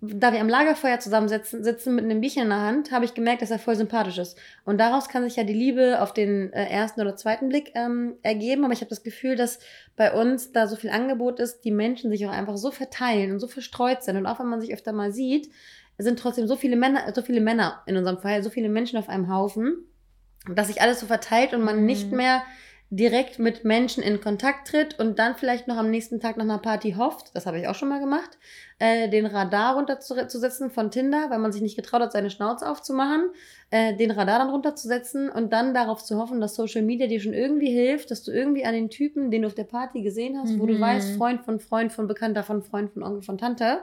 da 0.00 0.32
wir 0.32 0.40
am 0.40 0.48
Lagerfeuer 0.48 1.00
zusammensitzen 1.00 1.64
sitzen 1.64 1.96
mit 1.96 2.04
einem 2.04 2.20
Bierchen 2.20 2.44
in 2.44 2.50
der 2.50 2.60
Hand, 2.60 2.92
habe 2.92 3.04
ich 3.04 3.14
gemerkt, 3.14 3.42
dass 3.42 3.50
er 3.50 3.58
voll 3.58 3.74
sympathisch 3.74 4.18
ist. 4.18 4.38
Und 4.64 4.78
daraus 4.78 5.08
kann 5.08 5.24
sich 5.24 5.34
ja 5.34 5.42
die 5.42 5.54
Liebe 5.54 6.00
auf 6.00 6.14
den 6.14 6.52
äh, 6.52 6.66
ersten 6.66 7.00
oder 7.00 7.16
zweiten 7.16 7.48
Blick 7.48 7.72
ähm, 7.74 8.14
ergeben. 8.22 8.64
Aber 8.64 8.72
ich 8.72 8.80
habe 8.80 8.90
das 8.90 9.02
Gefühl, 9.02 9.34
dass 9.34 9.58
bei 9.96 10.12
uns 10.12 10.52
da 10.52 10.68
so 10.68 10.76
viel 10.76 10.90
Angebot 10.90 11.40
ist, 11.40 11.64
die 11.64 11.72
Menschen 11.72 12.10
sich 12.10 12.24
auch 12.26 12.30
einfach 12.32 12.56
so 12.56 12.70
verteilen 12.70 13.32
und 13.32 13.40
so 13.40 13.48
verstreut 13.48 14.04
sind. 14.04 14.16
Und 14.16 14.26
auch 14.26 14.38
wenn 14.38 14.46
man 14.46 14.60
sich 14.60 14.72
öfter 14.72 14.92
mal 14.92 15.12
sieht, 15.12 15.50
sind 15.98 16.20
trotzdem 16.20 16.46
so 16.46 16.54
viele 16.54 16.76
Männer, 16.76 17.12
so 17.12 17.22
viele 17.22 17.40
Männer 17.40 17.82
in 17.86 17.96
unserem 17.96 18.18
Fall, 18.18 18.44
so 18.44 18.50
viele 18.50 18.68
Menschen 18.68 18.98
auf 18.98 19.08
einem 19.08 19.28
Haufen, 19.28 19.78
dass 20.48 20.68
sich 20.68 20.80
alles 20.80 21.00
so 21.00 21.06
verteilt 21.06 21.54
und 21.54 21.62
man 21.62 21.80
mhm. 21.80 21.86
nicht 21.86 22.12
mehr 22.12 22.42
direkt 22.90 23.38
mit 23.38 23.64
Menschen 23.64 24.02
in 24.02 24.20
Kontakt 24.20 24.68
tritt 24.68 24.98
und 24.98 25.18
dann 25.18 25.34
vielleicht 25.34 25.68
noch 25.68 25.76
am 25.76 25.90
nächsten 25.90 26.20
Tag 26.20 26.38
nach 26.38 26.44
einer 26.44 26.58
Party 26.58 26.92
hofft, 26.92 27.30
das 27.34 27.44
habe 27.44 27.58
ich 27.58 27.68
auch 27.68 27.74
schon 27.74 27.90
mal 27.90 28.00
gemacht, 28.00 28.38
äh, 28.78 29.10
den 29.10 29.26
Radar 29.26 29.74
runterzusetzen 29.74 30.70
von 30.70 30.90
Tinder, 30.90 31.28
weil 31.28 31.38
man 31.38 31.52
sich 31.52 31.60
nicht 31.60 31.76
getraut 31.76 32.00
hat, 32.00 32.12
seine 32.12 32.30
Schnauze 32.30 32.66
aufzumachen, 32.66 33.28
äh, 33.70 33.94
den 33.96 34.10
Radar 34.10 34.38
dann 34.38 34.48
runterzusetzen 34.48 35.28
und 35.28 35.52
dann 35.52 35.74
darauf 35.74 36.02
zu 36.02 36.16
hoffen, 36.16 36.40
dass 36.40 36.54
Social 36.54 36.80
Media 36.80 37.06
dir 37.08 37.20
schon 37.20 37.34
irgendwie 37.34 37.70
hilft, 37.70 38.10
dass 38.10 38.22
du 38.22 38.32
irgendwie 38.32 38.64
an 38.64 38.72
den 38.72 38.88
Typen, 38.88 39.30
den 39.30 39.42
du 39.42 39.48
auf 39.48 39.54
der 39.54 39.64
Party 39.64 40.00
gesehen 40.00 40.38
hast, 40.38 40.52
mhm. 40.52 40.60
wo 40.60 40.66
du 40.66 40.74
mhm. 40.74 40.80
weißt, 40.80 41.16
Freund 41.16 41.42
von 41.42 41.60
Freund 41.60 41.92
von 41.92 42.06
Bekannter 42.06 42.42
von 42.42 42.62
Freund 42.62 42.90
von 42.90 43.02
Onkel 43.02 43.22
von 43.22 43.36
Tante, 43.36 43.82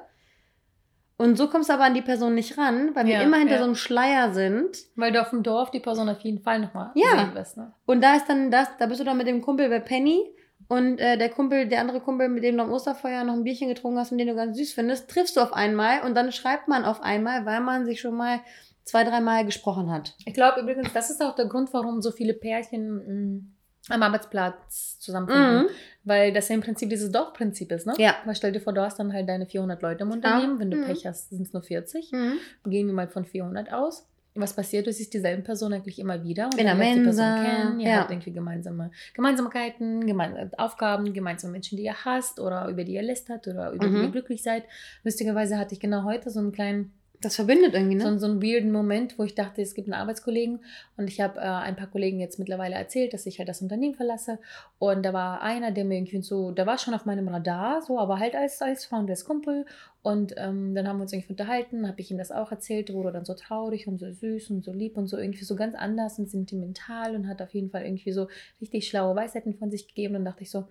und 1.17 1.37
so 1.37 1.47
kommst 1.47 1.69
du 1.69 1.73
aber 1.73 1.85
an 1.85 1.93
die 1.93 2.01
Person 2.01 2.35
nicht 2.35 2.57
ran, 2.57 2.93
weil 2.93 3.05
wir 3.05 3.21
immer 3.21 3.37
hinter 3.37 3.53
ja. 3.53 3.59
so 3.59 3.65
einem 3.65 3.75
Schleier 3.75 4.33
sind. 4.33 4.77
Weil 4.95 5.13
du 5.13 5.21
auf 5.21 5.29
dem 5.29 5.43
Dorf 5.43 5.71
die 5.71 5.79
Person 5.79 6.09
auf 6.09 6.19
jeden 6.21 6.41
Fall 6.41 6.59
nochmal 6.59 6.91
ja. 6.95 7.17
sehen 7.17 7.33
wirst. 7.33 7.55
Ne? 7.55 7.71
Und 7.85 8.01
da 8.01 8.15
ist 8.15 8.27
dann 8.27 8.51
das, 8.51 8.67
da 8.79 8.85
bist 8.87 8.99
du 8.99 9.05
dann 9.05 9.17
mit 9.17 9.27
dem 9.27 9.41
Kumpel 9.41 9.69
bei 9.69 9.79
Penny 9.79 10.35
und 10.67 10.99
äh, 10.99 11.17
der 11.17 11.29
Kumpel, 11.29 11.67
der 11.69 11.79
andere 11.79 12.01
Kumpel, 12.01 12.27
mit 12.27 12.43
dem 12.43 12.57
du 12.57 12.63
am 12.63 12.71
Osterfeuer 12.71 13.23
noch 13.23 13.33
ein 13.33 13.43
Bierchen 13.43 13.69
getrunken 13.69 13.99
hast 13.99 14.11
und 14.11 14.17
den 14.17 14.27
du 14.27 14.35
ganz 14.35 14.57
süß 14.57 14.73
findest, 14.73 15.09
triffst 15.09 15.37
du 15.37 15.41
auf 15.41 15.53
einmal 15.53 16.01
und 16.01 16.15
dann 16.15 16.31
schreibt 16.33 16.67
man 16.67 16.83
auf 16.83 17.01
einmal, 17.01 17.45
weil 17.45 17.61
man 17.61 17.85
sich 17.85 18.01
schon 18.01 18.15
mal 18.15 18.41
zwei, 18.83 19.03
dreimal 19.03 19.45
gesprochen 19.45 19.91
hat. 19.91 20.15
Ich 20.25 20.33
glaube 20.33 20.61
übrigens, 20.61 20.91
das 20.93 21.09
ist 21.09 21.21
auch 21.23 21.35
der 21.35 21.45
Grund, 21.45 21.71
warum 21.71 22.01
so 22.01 22.11
viele 22.11 22.33
Pärchen 22.33 22.95
mm, 22.95 23.54
am 23.89 24.01
Arbeitsplatz 24.03 24.97
zusammenfinden. 24.99 25.63
Mhm. 25.63 25.67
Weil 26.03 26.33
das 26.33 26.49
ja 26.49 26.55
im 26.55 26.61
Prinzip 26.61 26.89
dieses 26.89 27.11
Dorfprinzip 27.11 27.71
ist, 27.71 27.85
ne? 27.87 27.93
Ja. 27.97 28.15
Weil 28.25 28.35
stell 28.35 28.51
dir 28.51 28.59
vor, 28.59 28.73
du 28.73 28.81
hast 28.81 28.97
dann 28.99 29.13
halt 29.13 29.27
deine 29.29 29.45
400 29.45 29.81
Leute 29.81 30.03
im 30.03 30.11
Unternehmen. 30.11 30.53
Ja. 30.55 30.59
Wenn 30.59 30.71
du 30.71 30.77
Mhm. 30.77 30.85
Pech 30.85 31.05
hast, 31.05 31.29
sind 31.29 31.47
es 31.47 31.53
nur 31.53 31.61
40. 31.63 32.11
Mhm. 32.11 32.33
Gehen 32.65 32.87
wir 32.87 32.93
mal 32.93 33.07
von 33.07 33.25
400 33.25 33.71
aus. 33.73 34.07
Was 34.37 34.53
passiert? 34.53 34.85
Du 34.85 34.91
siehst 34.91 35.13
dieselben 35.13 35.43
Personen 35.43 35.75
eigentlich 35.75 35.97
immer 35.97 36.21
wieder. 36.23 36.45
Und 36.47 36.57
In 36.57 36.65
der 36.65 36.75
lernt 36.75 36.97
die 36.99 37.03
Person 37.03 37.25
Mensa, 37.25 37.43
kennen. 37.43 37.79
Ihr 37.79 37.89
ja. 37.89 37.95
habt 38.01 38.11
irgendwie 38.11 38.33
gemeinsame 38.33 38.91
Gemeinsamkeiten, 39.13 40.05
gemeinsame 40.05 40.51
Aufgaben, 40.57 41.13
gemeinsame 41.13 41.53
Menschen, 41.53 41.77
die 41.77 41.83
ihr 41.85 42.05
hasst 42.05 42.39
oder 42.39 42.67
über 42.67 42.83
die 42.83 42.93
ihr 42.95 43.01
lästert 43.01 43.47
oder 43.47 43.71
über 43.71 43.85
die 43.87 43.91
Mhm. 43.95 44.03
ihr 44.03 44.09
glücklich 44.11 44.43
seid. 44.43 44.63
Lustigerweise 45.03 45.57
hatte 45.57 45.73
ich 45.73 45.79
genau 45.79 46.03
heute 46.03 46.29
so 46.29 46.39
einen 46.39 46.51
kleinen 46.51 46.91
Das 47.21 47.35
verbindet 47.35 47.73
irgendwie, 47.73 47.95
ne? 47.95 48.03
so, 48.03 48.17
so 48.17 48.25
einen 48.27 48.41
weirden 48.41 48.71
Moment, 48.71 49.17
wo 49.17 49.23
ich 49.23 49.35
dachte, 49.35 49.61
es 49.61 49.73
gibt 49.73 49.87
einen 49.87 49.99
Arbeitskollegen. 49.99 50.59
Und 50.97 51.07
ich 51.07 51.21
habe 51.21 51.39
äh, 51.39 51.43
ein 51.43 51.75
paar 51.75 51.87
Kollegen 51.87 52.19
jetzt 52.19 52.39
mittlerweile 52.39 52.75
erzählt, 52.75 53.13
dass 53.13 53.25
ich 53.25 53.39
halt 53.39 53.49
das 53.49 53.61
Unternehmen 53.61 53.95
verlasse. 53.95 54.39
Und 54.79 55.03
da 55.03 55.13
war 55.13 55.41
einer, 55.41 55.71
der 55.71 55.85
mir 55.85 55.97
irgendwie 55.97 56.21
so, 56.21 56.51
der 56.51 56.65
war 56.65 56.77
schon 56.77 56.93
auf 56.93 57.05
meinem 57.05 57.27
Radar, 57.27 57.81
so, 57.81 57.99
aber 57.99 58.19
halt 58.19 58.35
als, 58.35 58.61
als 58.61 58.85
Freund, 58.85 59.09
als 59.09 59.25
Kumpel. 59.25 59.65
Und 60.01 60.35
ähm, 60.37 60.75
dann 60.75 60.87
haben 60.87 60.97
wir 60.97 61.03
uns 61.03 61.13
irgendwie 61.13 61.31
unterhalten, 61.31 61.87
habe 61.87 61.99
ich 61.99 62.11
ihm 62.11 62.17
das 62.17 62.31
auch 62.31 62.51
erzählt, 62.51 62.93
wurde 62.93 63.11
dann 63.11 63.25
so 63.25 63.33
traurig 63.33 63.87
und 63.87 63.99
so 63.99 64.11
süß 64.11 64.51
und 64.51 64.63
so 64.63 64.71
lieb 64.71 64.97
und 64.97 65.07
so 65.07 65.17
irgendwie 65.17 65.45
so 65.45 65.55
ganz 65.55 65.73
anders 65.73 66.19
und 66.19 66.29
sentimental 66.29 67.15
und 67.15 67.27
hat 67.27 67.41
auf 67.41 67.53
jeden 67.53 67.71
Fall 67.71 67.85
irgendwie 67.85 68.11
so 68.11 68.27
richtig 68.61 68.87
schlaue 68.87 69.15
Weisheiten 69.15 69.55
von 69.55 69.71
sich 69.71 69.87
gegeben. 69.87 70.15
Und 70.15 70.25
dachte 70.25 70.43
ich 70.43 70.51
so, 70.51 70.67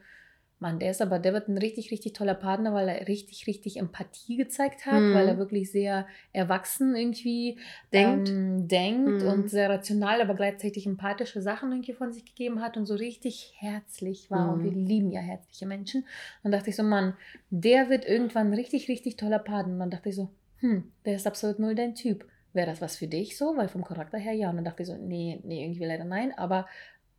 Mann, 0.61 0.79
der 0.79 0.93
ist 0.93 1.03
aber, 1.03 1.19
der 1.19 1.33
wird 1.35 1.49
ein 1.49 1.59
richtig, 1.59 1.91
richtig 1.91 2.13
toller 2.15 2.35
Partner, 2.35 2.73
weil 2.73 2.89
er 2.89 3.07
richtig, 3.09 3.47
richtig 3.47 3.77
Empathie 3.77 4.37
gezeigt 4.37 4.87
hat, 4.87 5.03
Mhm. 5.03 5.13
weil 5.13 5.29
er 5.29 5.37
wirklich 5.37 5.71
sehr 5.71 6.07
erwachsen 6.33 6.95
irgendwie 6.97 7.59
Denkt. 7.93 8.31
ähm, 8.31 8.69
denkt 8.69 9.23
Mhm. 9.23 9.29
und 9.29 9.51
sehr 9.51 9.69
rational, 9.69 10.23
aber 10.23 10.35
gleichzeitig 10.35 10.87
empathische 10.87 11.43
Sachen 11.43 11.73
irgendwie 11.73 11.93
von 11.93 12.13
sich 12.13 12.25
gegeben 12.25 12.63
hat 12.63 12.77
und 12.77 12.87
so 12.87 12.95
richtig 12.95 13.53
herzlich 13.59 14.31
war. 14.31 14.53
Und 14.53 14.61
Mhm. 14.61 14.65
wir 14.65 14.71
lieben 14.73 15.11
ja 15.11 15.21
herzliche 15.21 15.67
Menschen. 15.67 16.07
Und 16.45 16.53
dachte 16.53 16.71
ich 16.71 16.77
so, 16.77 16.83
Mann, 16.83 17.15
der 17.51 17.91
wird 17.91 18.07
irgendwann 18.07 18.47
ein 18.49 18.55
richtig, 18.55 18.89
richtig 18.89 19.17
toller 19.17 19.41
Partner. 19.41 19.73
Und 19.75 19.81
dann 19.81 19.91
dachte 19.91 20.09
ich 20.09 20.15
so, 20.17 20.31
hm, 20.61 20.91
der 21.05 21.17
ist 21.17 21.27
absolut 21.27 21.59
null 21.59 21.75
dein 21.75 21.95
Typ. 21.95 22.27
Wäre 22.53 22.69
das 22.69 22.81
was 22.81 22.97
für 22.97 23.09
dich 23.09 23.37
so? 23.37 23.57
Weil 23.57 23.69
vom 23.69 23.85
Charakter 23.85 24.17
her 24.19 24.33
ja. 24.33 24.49
Und 24.51 24.57
dann 24.57 24.65
dachte 24.65 24.83
ich 24.85 24.89
so, 24.89 24.97
nee, 24.97 25.41
nee, 25.43 25.65
irgendwie 25.65 25.85
leider 25.85 26.05
nein. 26.05 26.33
Aber 26.39 26.69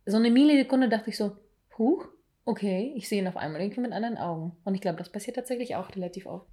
so 0.06 0.16
eine 0.16 0.30
Millisekunde 0.30 0.88
dachte 0.88 1.10
ich 1.10 1.16
so, 1.18 1.36
huch, 1.78 2.08
okay, 2.46 2.92
ich 2.96 3.08
sehe 3.08 3.18
ihn 3.20 3.28
auf 3.28 3.36
einmal 3.36 3.60
irgendwie 3.60 3.80
mit 3.80 3.92
anderen 3.92 4.16
Augen. 4.16 4.56
Und 4.64 4.74
ich 4.74 4.80
glaube, 4.80 4.96
das 4.96 5.10
passiert 5.10 5.36
tatsächlich 5.36 5.76
auch 5.76 5.94
relativ 5.94 6.26
oft. 6.26 6.46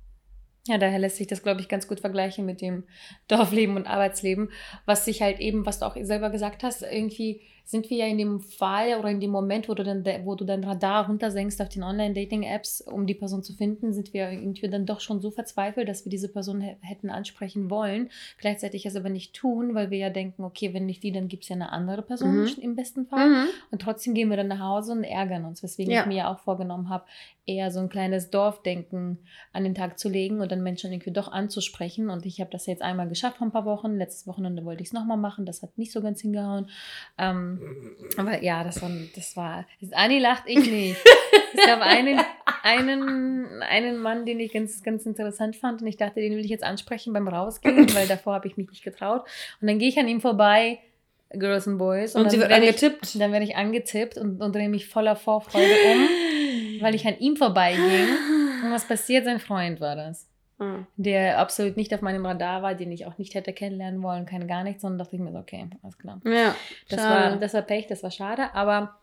Ja, 0.65 0.77
daher 0.77 1.00
lässt 1.00 1.17
sich 1.17 1.27
das, 1.27 1.43
glaube 1.43 1.62
ich, 1.62 1.69
ganz 1.69 1.88
gut 1.88 2.00
vergleichen 2.00 2.45
mit 2.45 2.62
dem 2.62 2.83
Dorfleben 3.27 3.75
und 3.75 3.85
Arbeitsleben, 3.85 4.50
was 4.85 5.05
sich 5.05 5.21
halt 5.21 5.39
eben, 5.39 5.65
was 5.65 5.79
du 5.79 5.85
auch 5.85 5.95
selber 6.01 6.29
gesagt 6.29 6.63
hast, 6.63 6.81
irgendwie 6.81 7.41
sind 7.65 7.89
wir 7.89 7.98
ja 7.98 8.08
in 8.08 8.17
dem 8.17 8.39
Fall 8.41 9.00
oder 9.00 9.10
in 9.10 9.20
dem 9.22 9.32
Moment, 9.32 9.70
wo 9.70 9.74
du 9.74 9.84
dann, 9.84 10.05
wo 10.25 10.36
du 10.36 10.43
dein 10.46 10.63
Radar 10.63 11.08
runtersenkst 11.08 11.62
auf 11.62 11.70
den 11.70 11.84
Online-Dating-Apps, 11.84 12.82
um 12.82 13.08
die 13.08 13.13
Person 13.15 13.41
zu 13.41 13.53
finden, 13.53 13.93
sind 13.93 14.13
wir 14.13 14.29
irgendwie 14.32 14.70
dann 14.70 14.86
doch 14.86 15.00
schon 15.00 15.22
so 15.22 15.32
verzweifelt, 15.32 15.88
dass 15.88 16.05
wir 16.05 16.10
diese 16.10 16.27
Person 16.29 16.62
hä- 16.62 16.75
hätten 16.82 17.10
ansprechen 17.10 17.70
wollen, 17.70 18.10
gleichzeitig 18.38 18.86
es 18.86 18.96
aber 18.96 19.10
nicht 19.10 19.34
tun, 19.34 19.75
weil 19.75 19.89
wir 19.91 19.98
ja 19.98 20.10
denken, 20.10 20.43
okay, 20.43 20.74
wenn 20.74 20.86
nicht 20.86 21.03
die, 21.03 21.12
dann 21.12 21.27
gibt 21.29 21.43
es 21.43 21.50
ja 21.50 21.55
eine 21.55 21.72
andere 21.72 22.01
Person 22.01 22.41
Mhm. 22.43 22.50
im 22.62 22.75
besten 22.75 23.05
Fall. 23.05 23.29
Mhm. 23.29 23.46
Und 23.72 23.82
trotzdem 23.82 24.13
gehen 24.13 24.29
wir 24.29 24.38
dann 24.38 24.48
nach 24.50 24.60
Hause 24.60 24.91
und 24.91 25.03
ärgern 25.03 25.46
uns, 25.46 25.63
weswegen 25.63 25.93
Ja. 25.93 26.01
ich 26.01 26.08
mir 26.08 26.15
ja 26.17 26.34
auch 26.34 26.39
vorgenommen 26.39 26.89
habe, 26.89 27.05
eher 27.46 27.72
so 27.72 27.79
ein 27.82 27.89
kleines 27.89 28.29
Dorfdenken 28.29 29.17
an 29.51 29.63
den 29.65 29.75
Tag 29.75 30.00
zu 30.00 30.08
legen 30.10 30.39
und 30.39 30.50
dann 30.51 30.63
Menschen 30.63 30.93
irgendwie 30.93 31.12
doch 31.12 31.29
anzusprechen. 31.32 32.10
Und 32.10 32.25
ich 32.25 32.39
habe 32.39 32.50
das 32.51 32.65
jetzt 32.67 32.82
einmal 32.82 33.10
geschafft 33.10 33.38
vor 33.38 33.48
ein 33.48 33.51
paar 33.51 33.65
Wochen. 33.65 33.98
Letztes 33.98 34.27
Wochenende 34.27 34.63
wollte 34.63 34.82
ich 34.82 34.88
es 34.89 34.93
nochmal 34.93 35.17
machen. 35.17 35.46
Das 35.46 35.62
hat 35.62 35.77
nicht 35.77 35.91
so 35.91 36.01
ganz 36.01 36.22
hingehauen. 36.22 36.70
Ähm, 37.17 37.52
aber 38.17 38.43
ja, 38.43 38.63
das 38.63 38.81
war, 38.81 38.89
das 39.15 39.36
war. 39.36 39.65
Anni 39.91 40.19
lacht, 40.19 40.43
ich 40.48 40.69
nicht. 40.69 40.98
Es 41.55 41.67
gab 41.67 41.81
einen, 41.81 42.19
einen, 42.63 43.62
einen 43.62 43.98
Mann, 43.98 44.25
den 44.25 44.39
ich 44.39 44.51
ganz, 44.51 44.81
ganz 44.81 45.05
interessant 45.05 45.55
fand 45.55 45.81
und 45.81 45.88
ich 45.88 45.98
dachte, 45.98 46.19
den 46.19 46.36
will 46.36 46.43
ich 46.43 46.50
jetzt 46.50 46.63
ansprechen 46.63 47.13
beim 47.13 47.27
Rausgehen, 47.27 47.88
weil 47.93 48.07
davor 48.07 48.33
habe 48.33 48.48
ich 48.48 48.57
mich 48.57 48.69
nicht 48.72 48.83
getraut. 48.83 49.22
Und 49.62 49.67
dann 49.67 49.77
gehe 49.77 49.88
ich 49.88 50.00
an 50.00 50.07
ihm 50.07 50.19
vorbei, 50.19 50.79
Girls 51.29 51.67
and 51.67 51.77
Boys, 51.77 52.15
Und 52.15 52.31
sie 52.31 52.38
dann 52.38 52.50
wird 52.50 52.50
werde 52.50 52.65
angetippt. 52.65 53.05
Ich, 53.05 53.19
dann 53.19 53.31
werde 53.31 53.45
ich 53.45 53.55
angetippt 53.55 54.17
und, 54.17 54.41
und 54.41 54.55
drehe 54.55 54.67
mich 54.67 54.88
voller 54.88 55.15
Vorfreude 55.15 55.75
um, 55.91 56.81
weil 56.81 56.95
ich 56.95 57.05
an 57.05 57.19
ihm 57.19 57.36
vorbeiging. 57.36 58.07
Und 58.63 58.72
was 58.72 58.88
passiert? 58.88 59.25
Sein 59.25 59.39
Freund 59.39 59.79
war 59.79 59.95
das 59.95 60.27
Mhm. 60.63 60.88
der 60.98 61.39
absolut 61.39 61.77
nicht 61.77 61.93
auf 61.93 62.01
meinem 62.01 62.25
Radar 62.25 62.62
war, 62.62 62.75
den 62.75 62.91
ich 62.91 63.05
auch 63.05 63.17
nicht 63.17 63.34
hätte 63.36 63.53
kennenlernen 63.53 64.01
wollen, 64.03 64.25
keine 64.25 64.48
gar 64.48 64.63
nichts, 64.63 64.82
sondern 64.82 65.00
dachte 65.00 65.15
ich 65.15 65.22
mir 65.22 65.32
so, 65.32 65.39
okay, 65.39 65.67
alles 65.84 65.98
klar. 65.98 66.22
Ja, 66.25 66.55
Das 66.89 67.00
schade. 67.01 67.32
war, 67.32 67.38
das 67.39 67.53
war 67.53 67.62
Pech, 67.63 67.88
das 67.88 68.03
war 68.03 68.12
schade, 68.12 68.53
aber 68.53 68.96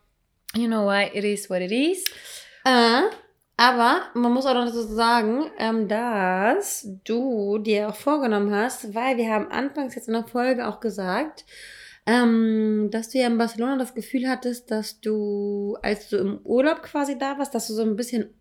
you 0.55 0.67
know 0.67 0.87
why, 0.87 1.09
it 1.13 1.23
is 1.23 1.49
what 1.49 1.59
it 1.61 1.71
is. 1.71 2.05
Äh, 2.65 3.01
aber 3.57 4.01
man 4.15 4.31
muss 4.33 4.45
auch 4.45 4.53
noch 4.55 4.65
dazu 4.65 4.81
sagen, 4.81 5.51
ähm, 5.59 5.87
dass 5.87 6.87
du 7.03 7.57
dir 7.59 7.89
auch 7.89 7.95
vorgenommen 7.95 8.53
hast, 8.53 8.95
weil 8.95 9.17
wir 9.17 9.29
haben 9.31 9.51
anfangs 9.51 9.93
jetzt 9.95 10.07
in 10.07 10.13
der 10.15 10.25
Folge 10.27 10.67
auch 10.67 10.79
gesagt, 10.79 11.45
ähm, 12.07 12.89
dass 12.91 13.09
du 13.09 13.19
ja 13.19 13.27
in 13.27 13.37
Barcelona 13.37 13.77
das 13.77 13.93
Gefühl 13.93 14.27
hattest, 14.27 14.71
dass 14.71 14.99
du, 15.01 15.77
als 15.83 16.09
du 16.09 16.17
im 16.17 16.39
Urlaub 16.43 16.81
quasi 16.81 17.19
da 17.19 17.37
warst, 17.37 17.53
dass 17.53 17.67
du 17.67 17.73
so 17.73 17.83
ein 17.83 17.95
bisschen. 17.95 18.33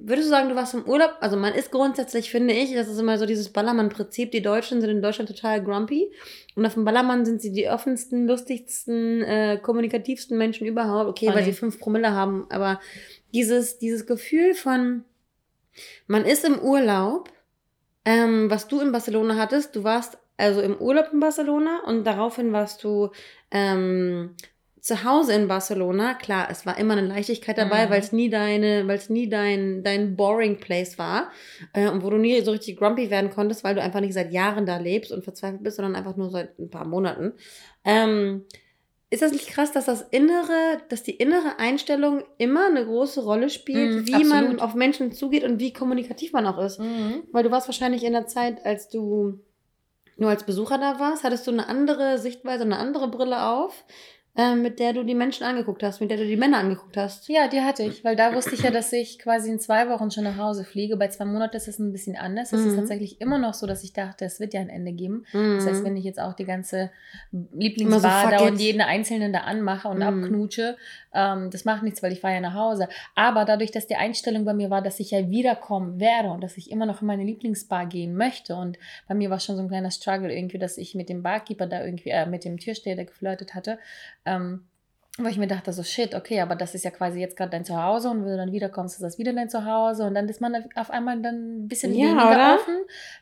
Würdest 0.00 0.28
du 0.28 0.30
sagen, 0.30 0.48
du 0.48 0.54
warst 0.54 0.74
im 0.74 0.84
Urlaub? 0.84 1.16
Also, 1.20 1.36
man 1.36 1.54
ist 1.54 1.72
grundsätzlich, 1.72 2.30
finde 2.30 2.54
ich, 2.54 2.72
das 2.72 2.88
ist 2.88 3.00
immer 3.00 3.18
so 3.18 3.26
dieses 3.26 3.52
Ballermann-Prinzip. 3.52 4.30
Die 4.30 4.42
Deutschen 4.42 4.80
sind 4.80 4.90
in 4.90 5.02
Deutschland 5.02 5.28
total 5.28 5.62
grumpy. 5.62 6.12
Und 6.54 6.64
auf 6.64 6.74
dem 6.74 6.84
Ballermann 6.84 7.26
sind 7.26 7.42
sie 7.42 7.52
die 7.52 7.68
offensten, 7.68 8.26
lustigsten, 8.28 9.22
äh, 9.22 9.58
kommunikativsten 9.60 10.38
Menschen 10.38 10.66
überhaupt. 10.66 11.10
Okay, 11.10 11.26
weil 11.26 11.38
Funny. 11.38 11.44
sie 11.46 11.52
fünf 11.52 11.80
Promille 11.80 12.12
haben, 12.12 12.46
aber 12.48 12.80
dieses, 13.34 13.78
dieses 13.78 14.06
Gefühl 14.06 14.54
von, 14.54 15.04
man 16.06 16.24
ist 16.24 16.44
im 16.44 16.58
Urlaub, 16.60 17.30
ähm, 18.04 18.50
was 18.50 18.68
du 18.68 18.80
in 18.80 18.92
Barcelona 18.92 19.36
hattest, 19.36 19.76
du 19.76 19.84
warst 19.84 20.18
also 20.38 20.60
im 20.60 20.76
Urlaub 20.76 21.12
in 21.12 21.20
Barcelona 21.20 21.82
und 21.84 22.04
daraufhin 22.04 22.52
warst 22.52 22.84
du 22.84 23.10
ähm, 23.50 24.34
zu 24.80 25.04
Hause 25.04 25.32
in 25.34 25.48
Barcelona. 25.48 26.14
Klar, 26.14 26.48
es 26.50 26.64
war 26.66 26.78
immer 26.78 26.94
eine 26.96 27.06
Leichtigkeit 27.06 27.58
dabei, 27.58 27.86
Mhm. 27.86 27.90
weil 27.90 28.00
es 28.00 28.12
nie 28.12 28.30
deine, 28.30 28.86
weil 28.86 28.96
es 28.98 29.10
nie 29.10 29.28
dein, 29.28 29.82
dein 29.82 30.16
boring 30.16 30.58
Place 30.60 30.98
war 30.98 31.30
äh, 31.72 31.88
und 31.88 32.02
wo 32.04 32.10
du 32.10 32.16
nie 32.16 32.40
so 32.42 32.52
richtig 32.52 32.78
grumpy 32.78 33.10
werden 33.10 33.30
konntest, 33.30 33.64
weil 33.64 33.74
du 33.74 33.82
einfach 33.82 34.00
nicht 34.00 34.14
seit 34.14 34.32
Jahren 34.32 34.66
da 34.66 34.76
lebst 34.78 35.12
und 35.12 35.24
verzweifelt 35.24 35.62
bist, 35.62 35.76
sondern 35.76 35.96
einfach 35.96 36.16
nur 36.16 36.30
seit 36.30 36.58
ein 36.58 36.70
paar 36.70 36.86
Monaten. 36.86 37.32
Ähm, 37.84 38.44
ist 39.10 39.22
das 39.22 39.32
nicht 39.32 39.48
krass, 39.48 39.72
dass 39.72 39.86
das 39.86 40.02
innere, 40.02 40.82
dass 40.90 41.02
die 41.02 41.16
innere 41.16 41.58
Einstellung 41.58 42.22
immer 42.36 42.66
eine 42.66 42.84
große 42.84 43.22
Rolle 43.22 43.48
spielt, 43.48 43.94
Mhm, 44.02 44.06
wie 44.06 44.24
man 44.24 44.38
absolut. 44.44 44.60
auf 44.60 44.74
Menschen 44.74 45.12
zugeht 45.12 45.44
und 45.44 45.58
wie 45.60 45.72
kommunikativ 45.72 46.32
man 46.34 46.46
auch 46.46 46.58
ist? 46.58 46.78
Weil 47.32 47.42
du 47.42 47.50
warst 47.50 47.68
wahrscheinlich 47.68 48.04
in 48.04 48.12
der 48.12 48.26
Zeit, 48.26 48.66
als 48.66 48.90
du 48.90 49.40
nur 50.18 50.28
als 50.30 50.44
Besucher 50.44 50.76
da 50.78 50.98
warst, 51.00 51.24
hattest 51.24 51.46
du 51.46 51.52
eine 51.52 51.68
andere 51.68 52.18
Sichtweise, 52.18 52.64
eine 52.64 52.76
andere 52.78 53.08
Brille 53.08 53.46
auf, 53.46 53.84
mit 54.54 54.78
der 54.78 54.92
du 54.92 55.02
die 55.02 55.16
Menschen 55.16 55.42
angeguckt 55.44 55.82
hast, 55.82 56.00
mit 56.00 56.10
der 56.12 56.16
du 56.18 56.24
die 56.24 56.36
Männer 56.36 56.58
angeguckt 56.58 56.96
hast. 56.96 57.28
Ja, 57.28 57.48
die 57.48 57.60
hatte 57.60 57.82
ich, 57.82 58.04
weil 58.04 58.14
da 58.14 58.34
wusste 58.34 58.54
ich 58.54 58.62
ja, 58.62 58.70
dass 58.70 58.92
ich 58.92 59.18
quasi 59.18 59.50
in 59.50 59.58
zwei 59.58 59.88
Wochen 59.88 60.12
schon 60.12 60.22
nach 60.22 60.36
Hause 60.36 60.62
fliege. 60.64 60.96
Bei 60.96 61.08
zwei 61.08 61.24
Monaten 61.24 61.56
ist 61.56 61.66
es 61.66 61.80
ein 61.80 61.90
bisschen 61.90 62.14
anders. 62.16 62.52
Es 62.52 62.60
ist 62.60 62.72
Mhm. 62.72 62.76
tatsächlich 62.76 63.20
immer 63.20 63.38
noch 63.38 63.54
so, 63.54 63.66
dass 63.66 63.82
ich 63.82 63.92
dachte, 63.92 64.24
es 64.24 64.38
wird 64.38 64.54
ja 64.54 64.60
ein 64.60 64.68
Ende 64.68 64.92
geben. 64.92 65.24
Mhm. 65.32 65.56
Das 65.56 65.66
heißt, 65.66 65.84
wenn 65.84 65.96
ich 65.96 66.04
jetzt 66.04 66.20
auch 66.20 66.34
die 66.34 66.44
ganze 66.44 66.90
so, 67.32 67.38
Lieblingsbar 67.58 68.22
fuck 68.22 68.30
da 68.30 68.46
und 68.46 68.60
jeden 68.60 68.80
einzelnen 68.80 69.32
da 69.32 69.40
anmache 69.40 69.88
und 69.88 69.96
Mhm. 69.96 70.02
abknutsche, 70.04 70.76
ähm, 71.12 71.50
das 71.50 71.64
macht 71.64 71.82
nichts, 71.82 72.00
weil 72.04 72.12
ich 72.12 72.20
fahre 72.20 72.34
ja 72.34 72.40
nach 72.40 72.54
Hause. 72.54 72.88
Aber 73.16 73.44
dadurch, 73.44 73.72
dass 73.72 73.88
die 73.88 73.96
Einstellung 73.96 74.44
bei 74.44 74.54
mir 74.54 74.70
war, 74.70 74.82
dass 74.82 75.00
ich 75.00 75.10
ja 75.10 75.28
wiederkommen 75.28 75.98
werde 75.98 76.28
und 76.30 76.42
dass 76.42 76.56
ich 76.56 76.70
immer 76.70 76.86
noch 76.86 77.00
in 77.00 77.08
meine 77.08 77.24
Lieblingsbar 77.24 77.86
gehen 77.86 78.14
möchte 78.14 78.54
und 78.54 78.78
bei 79.08 79.14
mir 79.14 79.30
war 79.30 79.40
schon 79.40 79.56
so 79.56 79.62
ein 79.62 79.68
kleiner 79.68 79.90
Struggle 79.90 80.32
irgendwie, 80.32 80.58
dass 80.58 80.78
ich 80.78 80.94
mit 80.94 81.08
dem 81.08 81.22
Barkeeper 81.24 81.66
da 81.66 81.84
irgendwie, 81.84 82.10
äh, 82.10 82.24
mit 82.26 82.44
dem 82.44 82.58
Türsteher, 82.58 82.94
der 82.94 83.04
geflirtet 83.06 83.54
hatte, 83.54 83.78
ähm, 84.28 84.67
wo 85.20 85.26
ich 85.26 85.36
mir 85.36 85.48
dachte, 85.48 85.72
so 85.72 85.82
shit, 85.82 86.14
okay, 86.14 86.40
aber 86.40 86.54
das 86.54 86.76
ist 86.76 86.84
ja 86.84 86.92
quasi 86.92 87.18
jetzt 87.18 87.36
gerade 87.36 87.50
dein 87.50 87.64
Zuhause 87.64 88.08
und 88.08 88.24
wenn 88.24 88.30
du 88.30 88.36
dann 88.36 88.52
wiederkommst, 88.52 88.94
ist 88.94 89.02
das 89.02 89.18
wieder 89.18 89.32
dein 89.32 89.50
Zuhause 89.50 90.04
und 90.04 90.14
dann 90.14 90.28
ist 90.28 90.40
man 90.40 90.54
auf 90.76 90.90
einmal 90.90 91.20
dann 91.20 91.64
ein 91.64 91.68
bisschen 91.68 91.92
Ja, 91.92 92.06
weniger 92.10 92.28
oder? 92.28 92.54
offen. 92.54 92.76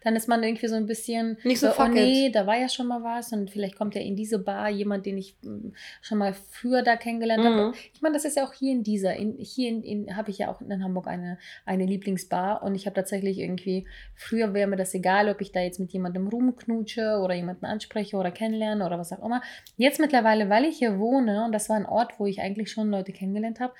Dann 0.04 0.14
ist 0.14 0.28
man 0.28 0.42
irgendwie 0.42 0.66
so 0.68 0.74
ein 0.74 0.84
bisschen 0.84 1.38
Nicht 1.42 1.58
so 1.58 1.68
oh 1.68 1.70
fuck 1.70 1.92
nee, 1.94 2.28
da 2.28 2.46
war 2.46 2.56
ja 2.58 2.68
schon 2.68 2.86
mal 2.86 3.02
was 3.02 3.32
und 3.32 3.50
vielleicht 3.50 3.76
kommt 3.78 3.94
ja 3.94 4.02
in 4.02 4.14
diese 4.14 4.38
Bar 4.38 4.68
jemand, 4.68 5.06
den 5.06 5.16
ich 5.16 5.36
mm, 5.40 5.68
schon 6.02 6.18
mal 6.18 6.34
früher 6.50 6.82
da 6.82 6.96
kennengelernt 6.96 7.44
habe. 7.46 7.68
Mhm. 7.68 7.74
Ich 7.94 8.02
meine, 8.02 8.12
das 8.14 8.26
ist 8.26 8.36
ja 8.36 8.44
auch 8.44 8.52
hier 8.52 8.72
in 8.72 8.82
dieser, 8.82 9.16
in, 9.16 9.38
hier 9.38 9.70
in, 9.70 9.82
in 9.82 10.16
habe 10.16 10.30
ich 10.30 10.36
ja 10.36 10.50
auch 10.50 10.60
in 10.60 10.84
Hamburg 10.84 11.06
eine, 11.06 11.38
eine 11.64 11.86
Lieblingsbar 11.86 12.62
und 12.62 12.74
ich 12.74 12.84
habe 12.84 12.94
tatsächlich 12.94 13.38
irgendwie, 13.38 13.86
früher 14.14 14.52
wäre 14.52 14.68
mir 14.68 14.76
das 14.76 14.92
egal, 14.92 15.30
ob 15.30 15.40
ich 15.40 15.50
da 15.50 15.60
jetzt 15.60 15.80
mit 15.80 15.92
jemandem 15.94 16.28
rumknutsche 16.28 17.20
oder 17.24 17.34
jemanden 17.34 17.64
anspreche 17.64 18.18
oder 18.18 18.30
kennenlerne 18.30 18.84
oder 18.84 18.98
was 18.98 19.14
auch 19.14 19.24
immer. 19.24 19.40
Jetzt 19.78 19.98
mittlerweile, 19.98 20.50
weil 20.50 20.64
ich 20.64 20.76
hier 20.76 20.98
wohne 20.98 21.46
und 21.46 21.52
das 21.52 21.70
war 21.70 21.76
ein 21.76 21.85
einen 21.86 21.92
Ort, 21.96 22.18
wo 22.18 22.26
ich 22.26 22.40
eigentlich 22.40 22.70
schon 22.70 22.90
Leute 22.90 23.12
kennengelernt 23.12 23.60
habe, 23.60 23.72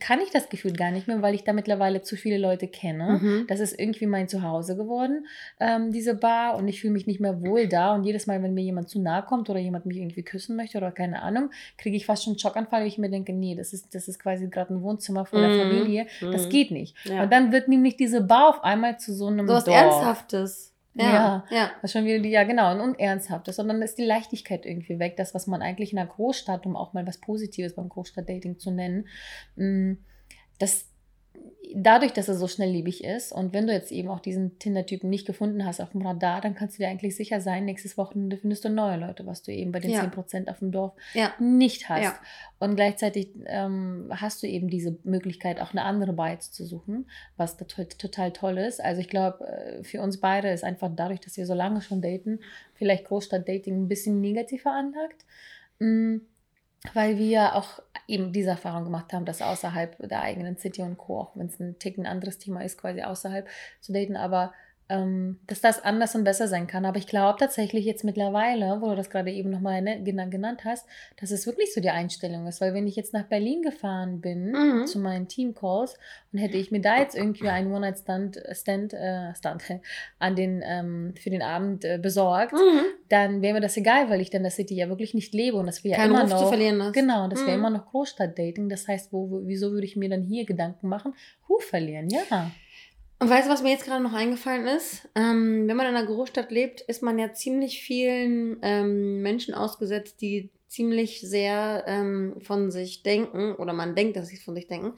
kann 0.00 0.20
ich 0.22 0.30
das 0.30 0.48
Gefühl 0.48 0.72
gar 0.72 0.90
nicht 0.90 1.06
mehr, 1.06 1.20
weil 1.20 1.34
ich 1.34 1.44
da 1.44 1.52
mittlerweile 1.52 2.00
zu 2.00 2.16
viele 2.16 2.38
Leute 2.38 2.66
kenne. 2.66 3.20
Mhm. 3.20 3.44
Das 3.46 3.60
ist 3.60 3.78
irgendwie 3.78 4.06
mein 4.06 4.26
Zuhause 4.26 4.74
geworden, 4.74 5.26
ähm, 5.60 5.92
diese 5.92 6.14
Bar, 6.14 6.56
und 6.56 6.66
ich 6.66 6.80
fühle 6.80 6.94
mich 6.94 7.06
nicht 7.06 7.20
mehr 7.20 7.42
wohl 7.42 7.68
da. 7.68 7.94
Und 7.94 8.04
jedes 8.04 8.26
Mal, 8.26 8.42
wenn 8.42 8.54
mir 8.54 8.62
jemand 8.64 8.88
zu 8.88 9.02
nahe 9.02 9.22
kommt 9.22 9.50
oder 9.50 9.60
jemand 9.60 9.84
mich 9.84 9.98
irgendwie 9.98 10.22
küssen 10.22 10.56
möchte 10.56 10.78
oder 10.78 10.92
keine 10.92 11.20
Ahnung, 11.20 11.50
kriege 11.76 11.94
ich 11.94 12.06
fast 12.06 12.24
schon 12.24 12.32
einen 12.32 12.38
Schockanfall, 12.38 12.80
weil 12.80 12.88
ich 12.88 12.96
mir 12.96 13.10
denke, 13.10 13.34
nee, 13.34 13.54
das 13.54 13.74
ist, 13.74 13.94
das 13.94 14.08
ist 14.08 14.18
quasi 14.18 14.48
gerade 14.48 14.72
ein 14.72 14.80
Wohnzimmer 14.80 15.26
von 15.26 15.40
der 15.42 15.50
Mhm. 15.50 15.58
Familie. 15.58 16.06
Das 16.22 16.46
Mhm. 16.46 16.48
geht 16.48 16.70
nicht. 16.70 16.96
Ja. 17.04 17.24
Und 17.24 17.30
dann 17.30 17.52
wird 17.52 17.68
nämlich 17.68 17.98
diese 17.98 18.22
Bar 18.22 18.48
auf 18.48 18.64
einmal 18.64 18.98
zu 18.98 19.12
so 19.12 19.26
einem 19.26 19.46
So 19.46 19.52
was 19.52 19.64
Dorf. 19.64 19.76
Ernsthaftes. 19.76 20.71
Ja. 20.94 21.04
Ja. 21.04 21.44
ja. 21.50 21.70
Das 21.80 21.92
schon 21.92 22.04
wieder, 22.04 22.18
die- 22.20 22.30
ja 22.30 22.44
genau, 22.44 22.66
ein 22.70 22.80
Unernsthaftes, 22.80 23.56
sondern 23.56 23.80
ist 23.82 23.96
die 23.98 24.04
Leichtigkeit 24.04 24.66
irgendwie 24.66 24.98
weg, 24.98 25.16
das, 25.16 25.34
was 25.34 25.46
man 25.46 25.62
eigentlich 25.62 25.92
in 25.92 25.98
einer 25.98 26.08
Großstadt, 26.08 26.66
um 26.66 26.76
auch 26.76 26.92
mal 26.92 27.06
was 27.06 27.18
Positives 27.18 27.74
beim 27.74 27.88
Großstadtdating 27.88 28.58
zu 28.58 28.70
nennen, 28.70 29.08
mh, 29.56 29.96
das 30.58 30.86
dadurch, 31.74 32.12
dass 32.12 32.28
er 32.28 32.34
so 32.34 32.48
schnelllebig 32.48 33.02
ist 33.04 33.32
und 33.32 33.52
wenn 33.54 33.66
du 33.66 33.72
jetzt 33.72 33.92
eben 33.92 34.08
auch 34.08 34.20
diesen 34.20 34.58
Tinder-Typen 34.58 35.08
nicht 35.08 35.26
gefunden 35.26 35.64
hast 35.64 35.80
auf 35.80 35.90
dem 35.90 36.06
Radar, 36.06 36.40
dann 36.40 36.54
kannst 36.54 36.76
du 36.78 36.82
dir 36.82 36.88
eigentlich 36.88 37.16
sicher 37.16 37.40
sein, 37.40 37.64
nächstes 37.64 37.96
Wochenende 37.96 38.36
findest 38.36 38.64
du 38.64 38.68
neue 38.68 38.98
Leute, 38.98 39.26
was 39.26 39.42
du 39.42 39.52
eben 39.52 39.72
bei 39.72 39.80
den 39.80 39.90
Ja. 39.92 40.00
10% 40.00 40.50
auf 40.50 40.58
dem 40.58 40.70
Dorf 40.70 40.92
Ja. 41.14 41.32
nicht 41.38 41.88
hast. 41.88 42.02
Ja. 42.02 42.14
Und 42.58 42.76
gleichzeitig 42.76 43.30
ähm, 43.46 44.10
hast 44.10 44.42
du 44.42 44.46
eben 44.46 44.68
diese 44.68 44.98
Möglichkeit, 45.04 45.60
auch 45.60 45.70
eine 45.72 45.84
andere 45.84 46.12
Beiz 46.12 46.52
zu 46.52 46.64
suchen, 46.64 47.06
was 47.36 47.56
total, 47.56 48.32
toll 48.32 48.58
ist. 48.58 48.82
Also 48.82 49.00
ich 49.00 49.08
glaube, 49.08 49.46
äh, 49.48 49.82
für 49.84 50.02
uns 50.02 50.20
beide 50.20 50.50
ist 50.50 50.64
einfach 50.64 50.90
dadurch, 50.94 51.20
dass 51.20 51.36
wir 51.36 51.46
so 51.46 51.54
lange 51.54 51.80
schon 51.80 52.02
daten, 52.02 52.40
vielleicht 52.74 53.06
Großstadt-Dating 53.06 53.84
ein 53.84 53.88
bisschen 53.88 54.20
negativ 54.20 54.62
veranlagt. 54.62 55.24
Mm, 55.78 56.18
Weil 56.94 57.18
wir 57.18 57.54
auch 57.54 57.80
eben 58.08 58.32
diese 58.32 58.50
Erfahrung 58.50 58.84
gemacht 58.84 59.12
haben, 59.12 59.24
dass 59.24 59.40
außerhalb 59.40 59.96
der 60.08 60.22
eigenen 60.22 60.58
City 60.58 60.82
und 60.82 60.98
Co., 60.98 61.20
auch 61.20 61.36
wenn 61.36 61.46
es 61.46 61.60
ein 61.60 61.78
Ticken 61.78 62.06
anderes 62.06 62.38
Thema 62.38 62.62
ist, 62.62 62.78
quasi 62.78 63.02
außerhalb 63.02 63.48
zu 63.80 63.92
daten, 63.92 64.16
aber 64.16 64.52
dass 65.46 65.60
das 65.60 65.82
anders 65.82 66.14
und 66.14 66.24
besser 66.24 66.48
sein 66.48 66.66
kann. 66.66 66.84
Aber 66.84 66.98
ich 66.98 67.06
glaube 67.06 67.38
tatsächlich 67.38 67.84
jetzt 67.84 68.04
mittlerweile, 68.04 68.78
wo 68.80 68.90
du 68.90 68.96
das 68.96 69.10
gerade 69.10 69.30
eben 69.30 69.50
nochmal 69.50 69.80
ne, 69.82 69.96
gena- 70.04 70.28
genannt 70.28 70.64
hast, 70.64 70.86
dass 71.20 71.30
es 71.30 71.46
wirklich 71.46 71.72
so 71.72 71.80
die 71.80 71.90
Einstellung 71.90 72.46
ist. 72.46 72.60
Weil 72.60 72.74
wenn 72.74 72.86
ich 72.86 72.96
jetzt 72.96 73.12
nach 73.12 73.24
Berlin 73.24 73.62
gefahren 73.62 74.20
bin 74.20 74.52
Mhm. 74.52 74.86
zu 74.86 74.98
meinen 74.98 75.28
Team-Calls 75.28 75.96
und 76.32 76.38
hätte 76.38 76.56
ich 76.58 76.70
mir 76.70 76.80
da 76.80 76.98
jetzt 76.98 77.14
irgendwie 77.16 77.48
einen 77.48 77.72
One-Night-Stand 77.72 78.40
Stand, 78.52 78.92
äh, 78.94 79.34
Stand, 79.34 79.62
an 80.18 80.36
den, 80.36 80.62
ähm, 80.64 81.14
für 81.20 81.30
den 81.30 81.42
Abend 81.42 81.84
äh, 81.84 81.98
besorgt, 81.98 82.52
Mhm. 82.52 82.84
dann 83.08 83.42
wäre 83.42 83.54
mir 83.54 83.60
das 83.60 83.76
egal, 83.76 84.10
weil 84.10 84.20
ich 84.20 84.30
dann 84.30 84.42
der 84.42 84.50
City 84.52 84.74
ja 84.74 84.88
wirklich 84.88 85.14
nicht 85.14 85.32
lebe 85.34 85.56
und 85.56 85.66
das 85.66 85.84
wäre 85.84 85.98
ja 85.98 86.04
immer 86.06 86.22
Ruf 86.22 86.30
noch... 86.30 86.38
zu 86.42 86.46
verlieren 86.48 86.82
hast. 86.82 86.92
Genau, 86.92 87.28
das 87.28 87.40
wäre 87.40 87.52
Mhm. 87.52 87.58
immer 87.64 87.70
noch 87.70 87.86
Großstadt-Dating. 87.86 88.68
Das 88.68 88.88
heißt, 88.88 89.12
wo, 89.12 89.30
wo, 89.30 89.40
wieso 89.46 89.72
würde 89.72 89.86
ich 89.86 89.96
mir 89.96 90.08
dann 90.08 90.22
hier 90.22 90.44
Gedanken 90.44 90.88
machen? 90.88 91.14
Ruf 91.48 91.64
verlieren, 91.64 92.08
ja. 92.10 92.50
Und 93.22 93.30
weißt 93.30 93.46
du, 93.46 93.52
was 93.52 93.62
mir 93.62 93.70
jetzt 93.70 93.84
gerade 93.84 94.02
noch 94.02 94.14
eingefallen 94.14 94.66
ist? 94.66 95.08
Ähm, 95.14 95.68
wenn 95.68 95.76
man 95.76 95.86
in 95.86 95.94
einer 95.94 96.08
Großstadt 96.08 96.50
lebt, 96.50 96.80
ist 96.80 97.04
man 97.04 97.20
ja 97.20 97.32
ziemlich 97.32 97.80
vielen 97.80 98.56
ähm, 98.62 99.22
Menschen 99.22 99.54
ausgesetzt, 99.54 100.20
die 100.20 100.50
ziemlich 100.66 101.20
sehr 101.20 101.84
ähm, 101.86 102.34
von 102.40 102.72
sich 102.72 103.04
denken, 103.04 103.54
oder 103.54 103.74
man 103.74 103.94
denkt, 103.94 104.16
dass 104.16 104.26
sie 104.26 104.38
von 104.38 104.56
sich 104.56 104.66
denken, 104.66 104.94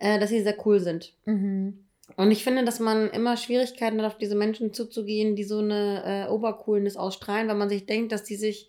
äh, 0.00 0.18
dass 0.18 0.28
sie 0.28 0.42
sehr 0.42 0.54
cool 0.66 0.80
sind. 0.80 1.14
Mhm. 1.24 1.86
Und 2.14 2.30
ich 2.30 2.44
finde, 2.44 2.62
dass 2.62 2.78
man 2.78 3.08
immer 3.08 3.38
Schwierigkeiten 3.38 4.02
hat, 4.02 4.06
auf 4.06 4.18
diese 4.18 4.34
Menschen 4.34 4.74
zuzugehen, 4.74 5.34
die 5.34 5.44
so 5.44 5.60
eine 5.60 6.26
äh, 6.26 6.30
Obercoolness 6.30 6.98
ausstrahlen, 6.98 7.48
weil 7.48 7.56
man 7.56 7.70
sich 7.70 7.86
denkt, 7.86 8.12
dass 8.12 8.22
die 8.22 8.36
sich 8.36 8.68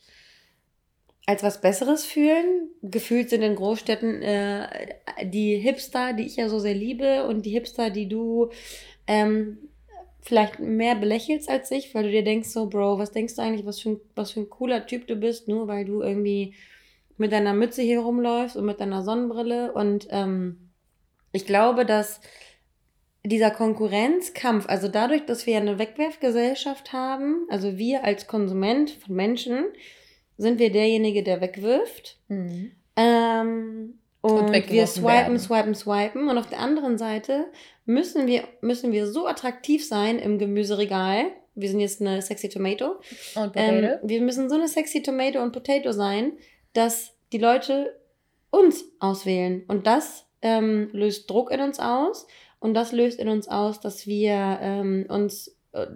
als 1.25 1.44
was 1.44 1.62
Besseres 1.62 2.06
fühlen. 2.06 2.70
Gefühlt 2.82 3.30
sind 3.30 3.42
in 3.42 3.56
Großstädten 3.56 4.22
äh, 4.22 4.68
die 5.24 5.58
Hipster, 5.58 6.13
die 6.13 6.25
ich 6.25 6.36
ja 6.36 6.50
so 6.50 6.60
sehr 6.60 6.74
liebe, 6.74 7.25
und 7.27 7.46
die 7.46 7.51
Hipster, 7.51 7.89
die 7.89 8.10
du 8.10 8.50
ähm, 9.08 9.58
vielleicht 10.22 10.60
mehr 10.60 10.96
belächelst 10.96 11.50
als 11.50 11.72
ich, 11.72 11.94
weil 11.94 12.03
du 12.03 12.12
dir 12.12 12.24
denkst, 12.24 12.50
so, 12.50 12.68
Bro, 12.68 12.98
was 12.98 13.12
denkst 13.12 13.36
du 13.36 13.42
eigentlich, 13.42 13.66
was 13.66 13.79
für 13.79 13.92
ein, 13.92 14.00
was 14.16 14.31
für 14.31 14.42
ein 14.42 14.50
cooler 14.50 14.86
Typ 14.86 15.07
du 15.07 15.16
bist, 15.16 15.48
nur 15.48 15.68
weil 15.68 15.86
du 15.86 16.01
irgendwie 16.01 16.55
mit 17.18 17.31
deiner 17.31 17.53
Mütze 17.53 17.81
hier 17.81 18.00
rumläufst 18.00 18.55
und 18.55 18.66
mit 18.66 18.79
deiner 18.79 19.03
Sonnenbrille. 19.03 19.74
Und 19.74 20.07
ähm, 20.09 20.72
ich 21.31 21.46
glaube, 21.46 21.86
dass 21.86 22.22
dieser 23.25 23.51
Konkurrenzkampf, 23.51 24.66
also 24.68 24.88
dadurch, 24.88 25.25
dass 25.25 25.46
wir 25.46 25.57
eine 25.57 25.79
Wegwerfgesellschaft 25.79 26.92
haben, 26.92 27.46
also 27.50 27.77
wir 27.77 28.03
als 28.03 28.27
Konsument 28.27 28.92
von 28.92 29.16
Menschen, 29.16 29.66
sind 30.44 30.60
wir 30.60 30.72
derjenige, 30.72 31.24
der 31.24 31.42
wegwirft. 31.42 32.18
Mhm. 32.27 32.72
Ähm, 32.96 34.00
und, 34.22 34.32
Und 34.32 34.53
wir 34.53 34.88
swipen, 34.88 35.08
werden. 35.08 35.40
swipen, 35.40 35.75
swipen. 35.75 36.29
Und 36.29 36.38
auf 36.38 36.48
der 36.48 36.60
anderen 36.60 36.98
Seite 36.98 37.46
müssen 37.86 38.27
wir, 38.27 38.44
müssen 38.62 38.92
wir 38.92 39.08
so 39.08 39.27
attraktiv 39.27 39.86
sein 39.86 40.18
im 40.20 40.38
Gemüseregal. 40.40 41.25
Wir 41.56 41.70
sind 41.70 41.82
jetzt 41.82 42.00
eine 42.01 42.22
sexy 42.22 42.48
Tomato. 42.50 42.96
Und 43.36 43.51
Ähm, 43.56 43.82
Potato? 43.82 44.08
wir 44.08 44.22
müssen 44.22 44.50
so 44.50 44.56
eine 44.56 44.68
sexy 44.68 45.01
Tomato 45.01 45.42
und 45.42 45.51
Potato 45.51 45.92
sein, 45.92 46.34
dass 46.74 47.14
die 47.34 47.38
Leute 47.38 48.00
uns 48.50 48.86
auswählen. 49.00 49.64
Und 49.68 49.88
das 49.88 50.25
ähm, 50.42 50.90
löst 50.94 51.29
Druck 51.29 51.51
in 51.51 51.60
uns 51.60 51.79
aus. 51.79 52.25
Und 52.60 52.75
das 52.75 52.94
löst 52.94 53.20
in 53.20 53.27
uns 53.27 53.50
aus, 53.50 53.82
dass 53.82 54.08
wir 54.08 54.60
ähm, 54.62 55.06
uns 55.10 55.53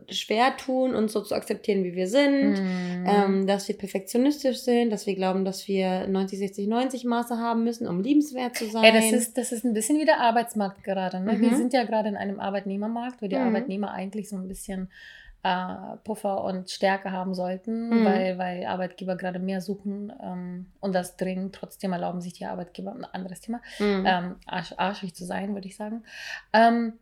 schwer 0.10 0.58
tun, 0.58 0.96
uns 0.96 1.14
so 1.14 1.22
zu 1.22 1.36
akzeptieren, 1.36 1.84
wie 1.84 1.94
wir 1.96 2.08
sind. 2.08 2.54
Mhm. 2.62 3.06
Ähm, 3.06 3.48
dass 3.48 3.68
wir 3.68 3.78
perfektionistisch 3.78 4.58
sind, 4.62 4.90
dass 4.90 5.06
wir 5.06 5.16
glauben, 5.16 5.46
dass 5.46 5.68
wir 5.68 6.08
90, 6.08 6.40
60, 6.40 6.68
90 6.68 7.06
Maße 7.06 7.38
haben 7.38 7.64
müssen, 7.64 7.88
um 7.88 8.02
liebenswert 8.02 8.56
zu 8.56 8.66
sein. 8.70 8.84
Ey, 8.84 8.92
das 9.12 9.12
ist, 9.12 9.38
das 9.38 9.52
ist 9.52 9.64
ein 9.66 9.74
bisschen 9.74 10.00
wie 10.00 10.06
der 10.06 10.20
Arbeitsmarkt 10.20 10.84
gerade. 10.84 11.20
Ne? 11.20 11.40
Wir 11.40 11.52
Mhm. 11.52 11.56
sind 11.56 11.74
ja 11.74 11.84
gerade 11.84 12.10
in 12.10 12.18
einem 12.18 12.40
Arbeitnehmermarkt, 12.40 13.22
wo 13.22 13.28
die 13.28 13.36
Mhm. 13.36 13.44
Arbeitnehmer 13.44 13.92
eigentlich 13.92 14.30
so 14.30 14.36
ein 14.36 14.48
bisschen 14.48 14.90
äh, 15.44 15.96
Puffer 16.04 16.44
und 16.44 16.70
Stärke 16.72 17.12
haben 17.12 17.36
sollten, 17.36 18.02
Mhm. 18.02 18.06
weil, 18.06 18.38
weil 18.40 18.66
Arbeitgeber 18.66 19.16
gerade 19.16 19.38
mehr 19.40 19.62
suchen 19.62 20.12
ähm, 20.22 20.66
und 20.80 20.94
das 20.94 21.16
dringend. 21.16 21.54
Trotzdem 21.56 21.94
erlauben 21.94 22.20
sich 22.20 22.34
die 22.34 22.46
Arbeitgeber, 22.46 22.92
ein 22.92 23.06
anderes 23.06 23.40
Thema, 23.40 23.62
Mhm. 23.80 24.04
ähm, 24.06 24.36
arsch, 24.48 24.74
arschig 24.76 25.14
zu 25.14 25.24
sein, 25.24 25.54
würde 25.54 25.68
ich 25.68 25.76
sagen. 25.78 26.04
Ähm, 26.52 26.94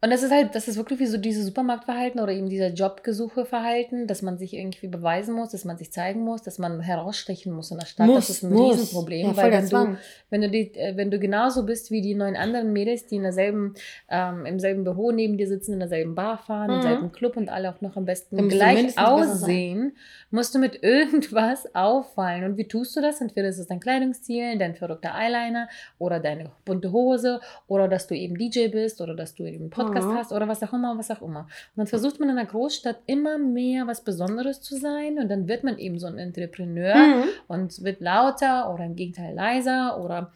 und 0.00 0.10
das 0.10 0.22
ist 0.22 0.30
halt, 0.30 0.54
das 0.54 0.68
ist 0.68 0.76
wirklich 0.76 0.98
wie 1.00 1.06
so 1.06 1.18
dieses 1.18 1.44
Supermarktverhalten 1.46 2.20
oder 2.20 2.32
eben 2.32 2.48
dieser 2.48 2.68
Jobgesucheverhalten, 2.68 4.06
dass 4.06 4.22
man 4.22 4.38
sich 4.38 4.54
irgendwie 4.54 4.86
beweisen 4.88 5.34
muss, 5.34 5.50
dass 5.50 5.64
man 5.64 5.76
sich 5.76 5.90
zeigen 5.92 6.20
muss, 6.24 6.42
dass 6.42 6.58
man 6.58 6.80
herausstechen 6.80 7.52
muss 7.52 7.70
in 7.70 7.78
der 7.78 7.86
Stadt. 7.86 8.08
das 8.14 8.30
ist 8.30 8.42
ein 8.42 8.52
Riesenproblem, 8.56 9.26
Ja, 9.28 9.36
weil 9.36 9.50
wenn 9.52 9.68
du, 9.68 9.96
wenn 10.30 10.40
du, 10.42 10.50
die, 10.50 10.74
äh, 10.74 10.96
wenn 10.96 11.10
du 11.10 11.18
genauso 11.18 11.64
bist 11.64 11.90
wie 11.90 12.00
die 12.00 12.14
neun 12.14 12.36
anderen 12.36 12.72
Mädels, 12.72 13.06
die 13.06 13.16
in 13.16 13.22
derselben, 13.22 13.74
ähm, 14.08 14.46
im 14.46 14.58
selben 14.60 14.84
Büro 14.84 15.10
neben 15.10 15.36
dir 15.36 15.48
sitzen, 15.48 15.72
in 15.74 15.80
derselben 15.80 16.14
Bar 16.14 16.38
fahren, 16.38 16.70
im 16.70 16.76
Mhm. 16.78 16.82
selben 16.82 17.12
Club 17.12 17.36
und 17.36 17.48
alle 17.48 17.70
auch 17.74 17.80
noch 17.80 17.96
am 17.96 18.04
besten 18.04 18.36
Dann 18.36 18.48
gleich 18.48 18.98
aussehen, 18.98 19.96
musst 20.30 20.54
du 20.54 20.58
mit 20.58 20.82
irgendwas 20.82 21.74
auffallen. 21.74 22.44
Und 22.44 22.56
wie 22.56 22.68
tust 22.68 22.96
du 22.96 23.00
das? 23.00 23.20
Entweder 23.20 23.48
ist 23.48 23.58
es 23.58 23.66
dein 23.66 23.80
Kleidungsstil, 23.80 24.58
dein 24.58 24.74
verrückter 24.74 25.14
Eyeliner 25.14 25.68
oder 25.98 26.20
deine 26.20 26.50
bunte 26.64 26.92
Hose 26.92 27.40
oder 27.66 27.88
dass 27.88 28.06
du 28.06 28.14
eben 28.14 28.36
DJ 28.36 28.68
bist 28.68 29.00
oder 29.00 29.14
dass 29.14 29.34
du 29.34 29.44
eben 29.44 29.62
einen 29.64 29.70
Podcast 29.88 30.08
Mhm. 30.08 30.16
hast 30.16 30.32
oder 30.32 30.48
was 30.48 30.62
auch 30.62 30.72
immer, 30.72 30.96
was 30.98 31.10
auch 31.10 31.22
immer. 31.22 31.40
Und 31.40 31.48
dann 31.76 31.86
versucht 31.86 32.20
man 32.20 32.28
in 32.28 32.38
einer 32.38 32.46
Großstadt 32.48 32.98
immer 33.06 33.38
mehr 33.38 33.86
was 33.86 34.02
Besonderes 34.02 34.60
zu 34.60 34.76
sein 34.76 35.18
und 35.18 35.28
dann 35.30 35.48
wird 35.48 35.64
man 35.64 35.78
eben 35.78 35.98
so 35.98 36.06
ein 36.06 36.18
Entrepreneur 36.18 36.94
Mhm. 36.96 37.22
und 37.48 37.82
wird 37.82 38.00
lauter 38.00 38.72
oder 38.72 38.84
im 38.84 38.94
Gegenteil 38.96 39.34
leiser 39.34 39.98
oder 40.02 40.30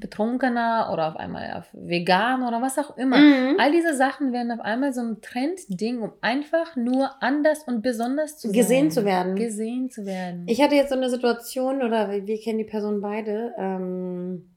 betrunkener 0.00 0.90
oder 0.92 1.08
auf 1.08 1.16
einmal 1.16 1.52
auf 1.56 1.66
vegan 1.72 2.42
oder 2.42 2.60
was 2.60 2.78
auch 2.78 2.96
immer. 2.96 3.16
Mhm. 3.16 3.56
All 3.60 3.70
diese 3.70 3.94
Sachen 3.94 4.32
werden 4.32 4.50
auf 4.50 4.58
einmal 4.60 4.92
so 4.92 5.00
ein 5.00 5.20
Trendding, 5.20 6.00
um 6.02 6.12
einfach 6.20 6.74
nur 6.74 7.10
anders 7.22 7.62
und 7.68 7.80
besonders 7.82 8.38
zu 8.38 8.50
Gesehen 8.50 8.90
sein. 8.90 9.02
zu 9.02 9.04
werden. 9.04 9.36
Gesehen 9.36 9.90
zu 9.90 10.04
werden. 10.04 10.44
Ich 10.48 10.60
hatte 10.60 10.74
jetzt 10.74 10.88
so 10.90 10.96
eine 10.96 11.08
Situation, 11.10 11.82
oder 11.82 12.10
wir 12.10 12.26
wir 12.26 12.40
kennen 12.40 12.58
die 12.58 12.64
Person 12.64 13.00
beide. 13.00 13.54
Ähm, 13.56 14.50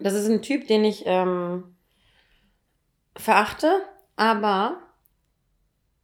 das 0.00 0.14
ist 0.14 0.28
ein 0.30 0.40
Typ, 0.40 0.66
den 0.68 0.84
ich 0.84 1.02
ähm, 1.06 1.64
verachte, 3.16 3.70
aber 4.16 4.78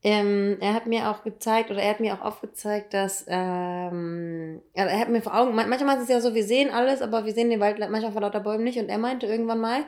ähm, 0.05 0.59
er 0.61 0.75
hat 0.75 0.87
mir 0.87 1.11
auch 1.11 1.25
gezeigt, 1.25 1.71
oder 1.71 1.83
er 1.83 1.91
hat 1.91 2.01
mir 2.01 2.15
auch 2.15 2.25
aufgezeigt, 2.25 2.95
dass 2.95 3.25
ähm, 3.29 4.63
er 4.73 5.01
hat 5.01 5.09
mir 5.09 5.21
vor 5.23 5.37
Augen, 5.37 5.55
man- 5.55 5.69
manchmal 5.69 5.97
ist 5.97 6.05
es 6.05 6.09
ja 6.09 6.21
so, 6.21 6.35
wir 6.35 6.45
sehen 6.45 6.71
alles, 6.71 7.03
aber 7.03 7.25
wir 7.27 7.33
sehen 7.33 7.51
den 7.51 7.61
Wald 7.61 7.79
manchmal 7.81 8.13
vor 8.13 8.21
lauter 8.21 8.41
Bäumen 8.41 8.65
nicht. 8.65 8.79
Und 8.79 8.89
er 8.89 8.99
meinte 8.99 9.27
irgendwann 9.27 9.59
mal, 9.61 9.85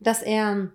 dass 0.00 0.22
er, 0.22 0.70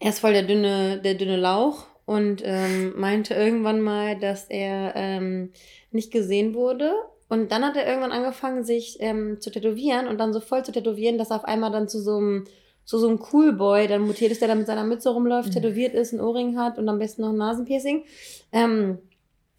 er 0.00 0.10
ist 0.10 0.20
voll 0.20 0.34
der 0.34 0.42
dünne, 0.42 1.00
der 1.00 1.14
dünne 1.14 1.36
Lauch 1.36 1.86
und 2.04 2.42
ähm, 2.44 2.92
meinte 2.98 3.34
irgendwann 3.34 3.80
mal, 3.80 4.18
dass 4.18 4.44
er 4.50 4.92
ähm, 4.94 5.52
nicht 5.92 6.12
gesehen 6.12 6.54
wurde. 6.54 6.92
Und 7.28 7.50
dann 7.52 7.64
hat 7.64 7.76
er 7.76 7.86
irgendwann 7.86 8.12
angefangen, 8.12 8.64
sich 8.64 8.98
ähm, 9.00 9.40
zu 9.40 9.50
tätowieren 9.50 10.08
und 10.08 10.18
dann 10.18 10.34
so 10.34 10.40
voll 10.40 10.62
zu 10.64 10.72
tätowieren, 10.72 11.16
dass 11.16 11.30
er 11.30 11.36
auf 11.36 11.44
einmal 11.44 11.72
dann 11.72 11.88
zu 11.88 12.00
so 12.00 12.18
einem 12.18 12.44
zu 12.86 12.98
so 12.98 13.08
einem 13.08 13.18
Coolboy 13.18 13.86
dann 13.88 14.02
mutiert 14.06 14.32
ist, 14.32 14.40
der 14.40 14.48
dann 14.48 14.58
mit 14.58 14.66
seiner 14.66 14.84
Mütze 14.84 15.10
rumläuft, 15.10 15.50
Mhm. 15.50 15.52
tätowiert 15.52 15.92
ist, 15.94 16.12
ein 16.14 16.20
Ohrring 16.20 16.56
hat 16.58 16.78
und 16.78 16.88
am 16.88 16.98
besten 16.98 17.20
noch 17.22 17.30
ein 17.30 17.36
Nasenpiercing. 17.36 18.04
Ähm, 18.52 18.98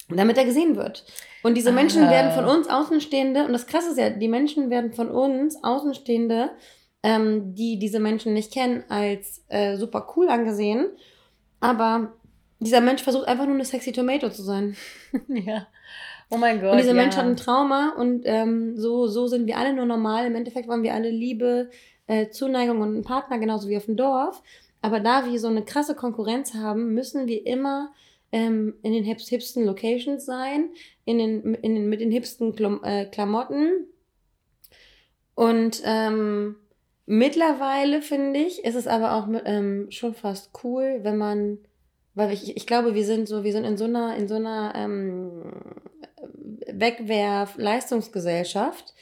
damit 0.09 0.37
er 0.37 0.45
gesehen 0.45 0.77
wird. 0.77 1.05
Und 1.43 1.55
diese 1.55 1.73
Menschen 1.73 2.03
Ah. 2.05 2.09
werden 2.09 2.31
von 2.31 2.45
uns 2.45 2.69
Außenstehende, 2.69 3.45
und 3.45 3.51
das 3.51 3.67
Krasse 3.67 3.89
ist 3.91 3.97
ja, 3.99 4.09
die 4.09 4.29
Menschen 4.29 4.69
werden 4.69 4.93
von 4.93 5.09
uns 5.11 5.61
Außenstehende, 5.61 6.51
ähm, 7.03 7.53
die 7.53 7.77
diese 7.77 7.99
Menschen 7.99 8.33
nicht 8.33 8.53
kennen, 8.53 8.85
als 8.89 9.43
äh, 9.49 9.75
super 9.75 10.07
cool 10.15 10.29
angesehen. 10.29 10.87
Aber 11.59 12.13
dieser 12.59 12.79
Mensch 12.81 13.03
versucht 13.03 13.27
einfach 13.27 13.45
nur 13.45 13.55
eine 13.55 13.65
sexy 13.65 13.91
Tomato 13.91 14.29
zu 14.29 14.43
sein. 14.43 14.77
ja. 15.27 15.67
Oh 16.29 16.37
mein 16.37 16.61
Gott. 16.61 16.71
und 16.71 16.77
dieser 16.77 16.95
ja. 16.95 17.01
Mensch 17.01 17.15
hat 17.17 17.25
ein 17.25 17.35
Trauma 17.37 17.93
und 17.97 18.21
ähm, 18.25 18.77
so, 18.77 19.07
so 19.07 19.27
sind 19.27 19.45
wir 19.47 19.57
alle 19.57 19.73
nur 19.73 19.85
normal. 19.85 20.25
Im 20.25 20.35
Endeffekt 20.35 20.67
wollen 20.69 20.83
wir 20.83 20.93
alle 20.93 21.09
Liebe, 21.09 21.69
äh, 22.07 22.29
Zuneigung 22.29 22.81
und 22.81 22.89
einen 22.89 23.03
Partner, 23.03 23.37
genauso 23.37 23.69
wie 23.69 23.77
auf 23.77 23.85
dem 23.85 23.97
Dorf. 23.97 24.41
Aber 24.81 24.99
da 24.99 25.29
wir 25.29 25.39
so 25.39 25.47
eine 25.47 25.63
krasse 25.63 25.95
Konkurrenz 25.95 26.53
haben, 26.53 26.93
müssen 26.93 27.27
wir 27.27 27.45
immer 27.45 27.91
ähm, 28.31 28.75
in 28.83 28.93
den 28.93 29.03
hips, 29.03 29.27
hipsten 29.29 29.65
Locations 29.65 30.25
sein, 30.25 30.69
in 31.05 31.17
den, 31.17 31.55
in 31.55 31.75
den, 31.75 31.89
mit 31.89 32.01
den 32.01 32.11
hipsten 32.11 32.55
Klom 32.55 32.83
äh, 32.83 33.05
Klamotten. 33.05 33.87
Und 35.35 35.81
ähm, 35.85 36.55
mittlerweile 37.05 38.01
finde 38.01 38.39
ich, 38.39 38.65
ist 38.65 38.75
es 38.75 38.87
aber 38.87 39.13
auch 39.13 39.27
ähm, 39.45 39.87
schon 39.91 40.13
fast 40.13 40.51
cool, 40.63 40.99
wenn 41.03 41.17
man, 41.17 41.59
weil 42.15 42.33
ich, 42.33 42.57
ich 42.57 42.67
glaube, 42.67 42.95
wir 42.95 43.05
sind 43.05 43.27
so, 43.27 43.43
wir 43.43 43.51
sind 43.51 43.65
in 43.65 43.77
so 43.77 43.85
einer, 43.85 44.15
in 44.15 44.27
so 44.27 44.35
einer 44.35 44.73
ähm, 44.75 45.43
Wegwerf-Leistungsgesellschaft, 46.67 48.93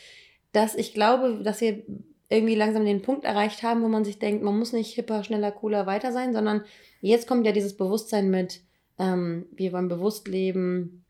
dass 0.52 0.76
ich 0.76 0.94
glaube, 0.94 1.42
dass 1.44 1.62
wir 1.62 1.84
irgendwie 2.30 2.56
langsam 2.56 2.86
den 2.86 3.02
Punkt 3.02 3.26
erreicht 3.26 3.64
haben, 3.64 3.84
wo 3.84 3.88
man 3.88 4.04
sich 4.04 4.20
denkt, 4.20 4.44
man 4.44 4.58
muss 4.58 4.74
nicht 4.74 4.94
hipper, 4.94 5.24
schneller, 5.24 5.52
cooler 5.52 5.86
weiter 5.86 6.12
sein, 6.12 6.34
sondern 6.34 6.64
jetzt 7.02 7.28
kommt 7.28 7.46
ja 7.46 7.52
dieses 7.52 7.78
Bewusstsein 7.78 8.30
mit, 8.30 8.62
ähm, 8.98 9.46
wir 9.52 9.74
wollen 9.74 9.88
bewusst 9.88 10.28
leben, 10.28 11.06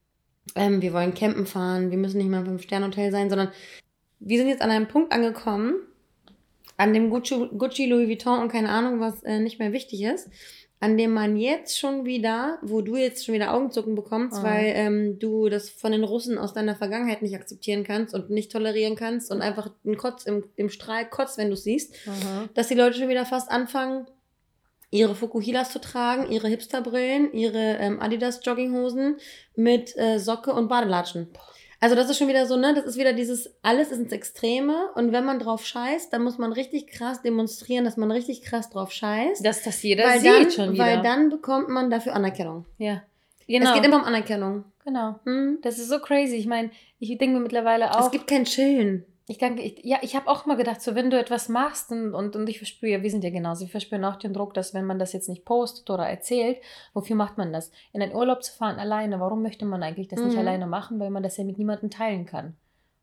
ähm, 0.56 0.82
wir 0.82 0.94
wollen 0.94 1.14
campen 1.14 1.46
fahren, 1.46 1.92
wir 1.92 1.98
müssen 1.98 2.18
nicht 2.18 2.30
mal 2.30 2.40
im 2.40 2.46
Fünf-Sterne-Hotel 2.46 3.12
sein, 3.12 3.30
sondern 3.30 3.52
wir 4.20 4.38
sind 4.38 4.50
jetzt 4.50 4.62
an 4.62 4.72
einem 4.72 4.88
Punkt 4.88 5.14
angekommen, 5.14 5.76
an 6.78 6.94
dem 6.94 7.10
Gucci, 7.10 7.50
Gucci 7.58 7.86
Louis 7.86 8.10
Vuitton 8.10 8.40
und 8.40 8.52
keine 8.52 8.70
Ahnung, 8.70 9.00
was 9.00 9.24
äh, 9.24 9.40
nicht 9.40 9.60
mehr 9.60 9.72
wichtig 9.72 10.04
ist, 10.04 10.30
an 10.86 10.98
dem 10.98 11.12
man 11.14 11.36
jetzt 11.36 11.80
schon 11.80 12.06
wieder, 12.06 12.60
wo 12.62 12.82
du 12.82 12.96
jetzt 12.96 13.26
schon 13.26 13.34
wieder 13.34 13.54
Augenzucken 13.56 13.96
bekommst, 13.96 14.38
Mhm. 14.40 14.44
weil 14.46 14.66
ähm, 14.76 15.20
du 15.20 15.50
das 15.50 15.70
von 15.70 15.92
den 15.92 16.04
Russen 16.04 16.38
aus 16.38 16.54
deiner 16.54 16.76
Vergangenheit 16.76 17.24
nicht 17.24 17.34
akzeptieren 17.36 17.84
kannst 17.84 18.14
und 18.14 18.30
nicht 18.30 18.52
tolerieren 18.52 18.96
kannst 18.96 19.32
und 19.32 19.42
einfach 19.42 19.72
einen 19.84 19.98
Kotz 19.98 20.26
im, 20.26 20.44
im 20.56 20.70
Strahl 20.70 21.10
kotzt, 21.10 21.40
wenn 21.40 21.50
du 21.50 21.56
siehst, 21.56 21.96
Mhm. 22.06 22.50
dass 22.54 22.68
die 22.68 22.76
Leute 22.76 23.00
schon 23.00 23.10
wieder 23.10 23.26
fast 23.26 23.50
anfangen, 23.50 24.06
ihre 24.92 25.16
Fukuhilas 25.16 25.72
zu 25.72 25.82
tragen, 25.82 26.32
ihre 26.32 26.48
Hipsterbrillen, 26.48 27.34
ihre 27.34 27.78
ähm, 27.80 28.00
Adidas 28.00 28.40
Jogginghosen 28.44 29.18
mit 29.56 29.98
äh, 29.98 30.20
Socke 30.20 30.54
und 30.54 30.68
Badelatschen. 30.68 31.28
Also 31.80 31.96
das 31.96 32.10
ist 32.10 32.18
schon 32.18 32.28
wieder 32.28 32.46
so, 32.46 32.56
ne, 32.58 32.74
das 32.74 32.86
ist 32.86 32.98
wieder 32.98 33.14
dieses, 33.14 33.54
alles 33.62 33.92
ist 33.92 34.00
ins 34.00 34.12
Extreme 34.12 34.92
und 34.96 35.12
wenn 35.12 35.26
man 35.26 35.40
drauf 35.40 35.66
scheißt, 35.66 36.12
dann 36.12 36.24
muss 36.24 36.38
man 36.38 36.54
richtig 36.54 36.88
krass 36.88 37.22
demonstrieren, 37.22 37.86
dass 37.86 37.98
man 37.98 38.12
richtig 38.12 38.42
krass 38.42 38.70
drauf 38.70 38.92
scheißt. 38.92 39.46
Dass 39.46 39.64
das 39.64 39.84
jeder 39.84 40.06
weil, 40.06 40.20
sieht 40.20 40.32
dann, 40.32 40.52
schon 40.52 40.74
wieder. 40.74 40.84
weil 40.86 41.02
dann 41.02 41.30
bekommt 41.30 41.70
man 41.70 41.90
dafür 41.90 42.14
Anerkennung. 42.16 42.66
ja. 42.78 43.04
Genau. 43.48 43.70
Es 43.70 43.76
geht 43.76 43.86
immer 43.86 43.98
um 43.98 44.04
Anerkennung. 44.04 44.64
genau. 44.84 45.20
Hm? 45.24 45.60
Das 45.62 45.78
ist 45.78 45.90
so 45.90 46.00
crazy. 46.00 46.36
Ich 46.36 46.48
meine, 46.48 46.72
ich 46.98 47.16
denke 47.18 47.38
mir 47.38 47.42
mittlerweile 47.42 47.92
auch. 47.96 48.06
Es 48.06 48.12
gibt 48.12 48.26
kein 48.26 48.46
Chillen. 48.46 49.06
Ich 49.28 49.40
denke, 49.40 49.64
ich, 49.64 49.84
ja, 49.84 49.98
ich 50.02 50.16
habe 50.16 50.28
auch 50.28 50.46
mal 50.46 50.56
gedacht, 50.56 50.82
so 50.82 50.94
wenn 50.94 51.10
du 51.10 51.18
etwas 51.20 51.50
machst 51.50 51.92
und, 51.92 52.14
und, 52.14 52.36
und 52.36 52.48
ich 52.48 52.60
verspüre, 52.60 52.92
ja, 52.92 53.02
wir 53.04 53.10
sind 53.10 53.24
ja 53.24 53.32
genauso, 53.32 53.62
wir 53.62 53.70
verspüren 53.72 54.06
auch 54.06 54.18
den 54.18 54.34
Druck, 54.34 54.54
dass 54.54 54.74
wenn 54.76 54.86
man 54.86 55.00
das 55.00 55.14
jetzt 55.14 55.30
nicht 55.30 55.46
postet 55.46 55.90
oder 55.90 56.08
erzählt, 56.08 56.60
wofür 56.94 57.16
macht 57.16 57.38
man 57.38 57.52
das? 57.52 57.72
In 57.92 58.04
einen 58.04 58.14
Urlaub 58.14 58.44
zu 58.44 58.54
fahren 58.54 58.78
alleine, 58.78 59.20
warum 59.20 59.42
möchte 59.42 59.66
man 59.66 59.82
eigentlich 59.82 60.08
das 60.10 60.20
nicht 60.24 60.34
Mhm. 60.34 60.40
alleine 60.40 60.68
machen? 60.68 61.00
Weil 61.00 61.10
man 61.10 61.24
das 61.24 61.38
ja 61.38 61.44
mit 61.44 61.58
niemandem 61.58 61.90
teilen 61.90 62.26
kann. 62.28 62.56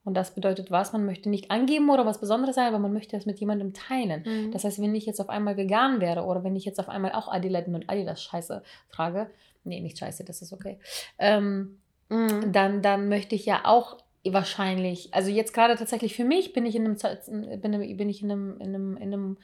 Und 0.05 0.15
das 0.15 0.35
bedeutet 0.35 0.71
was? 0.71 0.93
Man 0.93 1.07
möchte 1.07 1.29
nicht 1.29 1.51
angeben 1.51 1.89
oder 1.91 2.07
was 2.07 2.21
Besonderes 2.21 2.55
sein, 2.57 2.67
aber 2.67 2.79
man 2.81 2.93
möchte 2.93 3.17
das 3.17 3.27
mit 3.27 3.39
jemandem 3.39 3.73
teilen. 3.73 4.25
Mhm. 4.27 4.51
Das 4.53 4.65
heißt, 4.65 4.81
wenn 4.81 4.95
ich 4.95 5.07
jetzt 5.07 5.21
auf 5.21 5.29
einmal 5.29 5.57
vegan 5.57 6.01
wäre 6.01 6.23
oder 6.25 6.45
wenn 6.45 6.57
ich 6.57 6.65
jetzt 6.65 6.79
auf 6.81 6.89
einmal 6.89 7.13
auch 7.13 7.29
Adiletten 7.29 7.75
und 7.75 7.89
Adidas 7.89 8.23
Scheiße 8.23 8.63
trage, 8.91 9.31
nee, 9.65 9.81
nicht 9.81 9.99
Scheiße, 9.99 10.25
das 10.25 10.43
ist 10.43 10.53
okay, 10.53 10.79
ähm, 11.19 11.79
Mhm. 12.09 12.53
dann, 12.53 12.83
dann 12.83 13.09
möchte 13.09 13.35
ich 13.35 13.47
ja 13.47 13.63
auch 13.65 13.97
wahrscheinlich, 14.25 15.13
also 15.15 15.31
jetzt 15.31 15.53
gerade 15.53 15.75
tatsächlich 15.77 16.15
für 16.15 16.25
mich 16.25 16.53
bin 16.53 16.65
ich 16.67 16.77
in 16.77 16.85
einem, 16.85 17.61
bin, 17.61 17.97
bin 17.97 18.09
ich 18.09 18.23
in 18.23 18.31
einem, 18.31 18.61
in 18.61 18.75
einem, 18.75 18.97
in 18.97 19.13
einem 19.13 19.39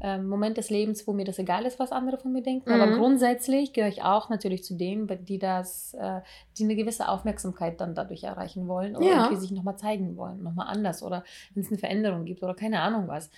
ähm, 0.00 0.28
Moment 0.28 0.56
des 0.56 0.70
Lebens, 0.70 1.06
wo 1.08 1.12
mir 1.12 1.24
das 1.24 1.38
egal 1.40 1.64
ist, 1.66 1.78
was 1.80 1.90
andere 1.90 2.18
von 2.18 2.32
mir 2.32 2.42
denken. 2.42 2.70
Aber 2.70 2.86
Mhm. 2.86 2.94
grundsätzlich 2.94 3.72
gehöre 3.72 3.88
ich 3.88 4.02
auch 4.04 4.28
natürlich 4.30 4.62
zu 4.62 4.76
denen, 4.76 5.08
die 5.24 5.38
das, 5.38 5.94
äh, 5.94 6.20
die 6.56 6.64
eine 6.64 6.76
gewisse 6.76 7.08
Aufmerksamkeit 7.08 7.80
dann 7.80 7.94
dadurch 7.96 8.22
erreichen 8.22 8.68
wollen 8.68 8.94
oder 8.96 9.06
Ja. 9.06 9.22
irgendwie 9.24 9.36
sich 9.40 9.50
nochmal 9.50 9.76
zeigen 9.76 10.16
wollen, 10.16 10.42
nochmal 10.42 10.68
anders 10.68 11.02
oder 11.02 11.24
wenn 11.54 11.62
es 11.64 11.70
eine 11.70 11.78
Veränderung 11.78 12.24
gibt 12.26 12.42
oder 12.44 12.54
keine 12.54 12.80
Ahnung 12.80 13.08
was. 13.08 13.30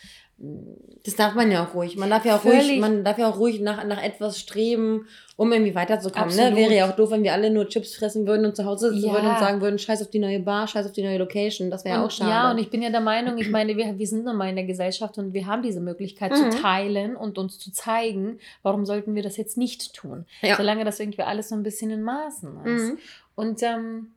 Das 1.05 1.16
darf 1.16 1.35
man 1.35 1.50
ja 1.50 1.64
auch 1.64 1.74
ruhig. 1.74 1.96
Man 1.96 2.09
darf 2.11 2.24
ja 2.24 2.37
auch 2.37 2.40
Völlig. 2.40 2.68
ruhig, 2.70 2.81
man 2.81 3.05
darf 3.05 3.18
ja 3.18 3.29
auch 3.29 3.38
ruhig 3.38 3.61
nach, 3.61 3.85
nach 3.85 4.03
etwas 4.03 4.38
streben, 4.38 5.07
um 5.37 5.50
irgendwie 5.53 5.74
weiterzukommen. 5.74 6.35
Ne? 6.35 6.57
Wäre 6.57 6.74
ja 6.74 6.88
auch 6.90 6.96
doof, 6.96 7.11
wenn 7.11 7.22
wir 7.22 7.33
alle 7.35 7.50
nur 7.50 7.68
Chips 7.68 7.94
fressen 7.94 8.26
würden 8.26 8.46
und 8.46 8.57
zu 8.57 8.64
Hause 8.64 8.90
sitzen 8.92 9.07
Ja. 9.09 9.12
würden 9.14 9.29
und 9.29 9.38
sagen 9.38 9.61
würden, 9.61 9.79
scheiß 9.79 10.00
auf 10.03 10.09
die 10.11 10.18
neue 10.18 10.40
Bar, 10.40 10.66
scheiß 10.66 10.87
auf 10.87 10.92
die 10.92 11.03
neue 11.03 11.18
Location. 11.18 11.70
Das 11.70 11.85
wäre 11.85 11.96
ja 11.98 12.05
auch 12.07 12.11
schade. 12.11 12.31
Ja, 12.31 12.50
und 12.50 12.59
ich 12.59 12.70
bin 12.70 12.81
ja 12.83 12.90
der 12.90 13.00
Meinung, 13.00 13.37
ich 13.38 13.50
meine, 13.50 13.76
wir, 13.76 13.98
wir 13.98 14.07
sind 14.07 14.24
nun 14.24 14.37
mal 14.37 14.48
in 14.48 14.57
der 14.57 14.64
Gesellschaft 14.66 15.16
und 15.18 15.33
wir 15.35 15.46
haben 15.46 15.62
diese 15.62 15.81
Möglichkeit 15.81 16.33
Mhm. 16.33 16.50
zu 16.50 16.59
teilen 16.62 17.16
und 17.16 17.37
uns 17.38 17.59
zu 17.59 17.70
zeigen. 17.72 18.38
Warum 18.62 18.85
sollten 18.87 19.14
wir 19.14 19.22
das 19.22 19.37
jetzt 19.37 19.57
nicht 19.59 19.94
tun? 19.94 20.24
Ja. 20.42 20.57
Solange 20.57 20.85
das 20.85 21.00
irgendwie 21.00 21.22
alles 21.22 21.50
so 21.50 21.55
ein 21.55 21.62
bisschen 21.62 21.90
in 21.90 22.03
Maßen 22.03 22.64
ist. 22.64 22.92
Mhm. 22.92 22.98
Und 23.35 23.62
ähm, 23.62 24.09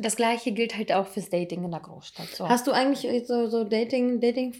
das 0.00 0.16
Gleiche 0.16 0.52
gilt 0.52 0.76
halt 0.76 0.92
auch 0.92 1.06
fürs 1.06 1.30
Dating 1.30 1.64
in 1.64 1.70
der 1.70 1.80
Großstadt. 1.80 2.28
So. 2.28 2.48
Hast 2.48 2.66
du 2.66 2.72
eigentlich 2.72 3.26
so, 3.26 3.48
so 3.48 3.64
Dating, 3.64 4.20
Dating, 4.20 4.54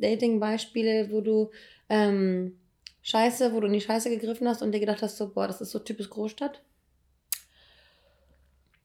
Dating-Beispiele, 0.00 1.10
wo 1.10 1.20
du 1.20 1.50
ähm, 1.88 2.58
Scheiße, 3.02 3.52
wo 3.52 3.60
du 3.60 3.66
in 3.66 3.72
die 3.72 3.80
Scheiße 3.80 4.10
gegriffen 4.10 4.48
hast 4.48 4.62
und 4.62 4.72
dir 4.72 4.80
gedacht 4.80 5.02
hast, 5.02 5.16
so, 5.16 5.32
boah, 5.32 5.46
das 5.46 5.60
ist 5.60 5.70
so 5.70 5.78
typisch 5.78 6.10
Großstadt? 6.10 6.62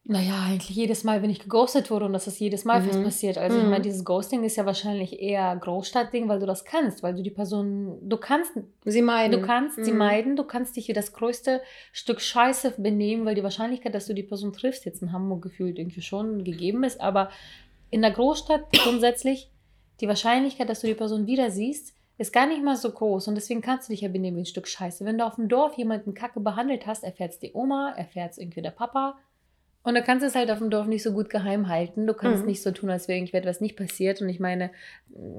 Naja, 0.08 0.40
eigentlich 0.46 0.76
jedes 0.76 1.02
Mal, 1.02 1.20
wenn 1.22 1.30
ich 1.30 1.40
geghostet 1.40 1.90
wurde 1.90 2.04
und 2.04 2.12
das 2.12 2.28
ist 2.28 2.38
jedes 2.38 2.64
Mal 2.64 2.80
fast 2.80 3.00
Mhm. 3.00 3.04
passiert. 3.04 3.38
Also 3.38 3.58
ich 3.58 3.64
Mhm. 3.64 3.70
meine, 3.70 3.82
dieses 3.82 4.04
Ghosting 4.04 4.44
ist 4.44 4.54
ja 4.54 4.64
wahrscheinlich 4.64 5.18
eher 5.20 5.56
Großstadtding, 5.56 6.28
weil 6.28 6.38
du 6.38 6.46
das 6.46 6.64
kannst, 6.64 7.02
weil 7.02 7.14
du 7.16 7.22
die 7.24 7.30
Person, 7.32 7.98
du 8.08 8.16
kannst 8.16 8.52
Sie 8.84 9.02
meiden. 9.02 9.32
Du 9.40 9.44
kannst 9.44 9.84
sie 9.84 9.90
Mhm. 9.90 9.98
meiden, 9.98 10.36
du 10.36 10.44
kannst 10.44 10.76
dich 10.76 10.86
wie 10.86 10.92
das 10.92 11.12
größte 11.12 11.60
Stück 11.92 12.20
Scheiße 12.20 12.74
benehmen, 12.78 13.24
weil 13.26 13.34
die 13.34 13.42
Wahrscheinlichkeit, 13.42 13.96
dass 13.96 14.06
du 14.06 14.14
die 14.14 14.22
Person 14.22 14.52
triffst, 14.52 14.84
jetzt 14.84 15.02
in 15.02 15.10
Hamburg 15.12 15.42
gefühlt 15.42 15.76
irgendwie 15.76 16.02
schon 16.02 16.44
gegeben 16.44 16.84
ist. 16.84 17.00
Aber 17.00 17.30
in 17.90 18.00
der 18.00 18.12
Großstadt 18.12 18.60
grundsätzlich, 18.84 19.50
die 20.00 20.06
Wahrscheinlichkeit, 20.06 20.68
dass 20.68 20.82
du 20.82 20.86
die 20.86 20.94
Person 20.94 21.26
wieder 21.26 21.50
siehst, 21.50 21.94
ist 22.16 22.32
gar 22.32 22.46
nicht 22.46 22.62
mal 22.62 22.76
so 22.76 22.92
groß. 22.92 23.26
Und 23.26 23.34
deswegen 23.34 23.60
kannst 23.60 23.88
du 23.88 23.92
dich 23.92 24.02
ja 24.02 24.08
benehmen 24.08 24.36
wie 24.36 24.42
ein 24.42 24.46
Stück 24.46 24.68
Scheiße. 24.68 25.04
Wenn 25.04 25.18
du 25.18 25.26
auf 25.26 25.34
dem 25.34 25.48
Dorf 25.48 25.76
jemanden 25.76 26.14
kacke 26.14 26.38
behandelt 26.38 26.86
hast, 26.86 27.02
erfährt 27.02 27.32
es 27.32 27.40
die 27.40 27.52
Oma, 27.54 27.92
erfährt 27.96 28.30
es 28.32 28.38
irgendwie 28.38 28.62
der 28.62 28.70
Papa. 28.70 29.18
Und 29.86 29.94
dann 29.94 30.02
kannst 30.02 30.24
du 30.24 30.26
es 30.26 30.34
halt 30.34 30.50
auf 30.50 30.58
dem 30.58 30.68
Dorf 30.68 30.88
nicht 30.88 31.04
so 31.04 31.12
gut 31.12 31.30
geheim 31.30 31.68
halten. 31.68 32.08
Du 32.08 32.12
kannst 32.12 32.42
Mhm. 32.42 32.48
nicht 32.48 32.60
so 32.60 32.72
tun, 32.72 32.90
als 32.90 33.06
wäre 33.06 33.18
irgendwie 33.18 33.36
etwas 33.36 33.60
nicht 33.60 33.76
passiert. 33.76 34.20
Und 34.20 34.28
ich 34.28 34.40
meine, 34.40 34.72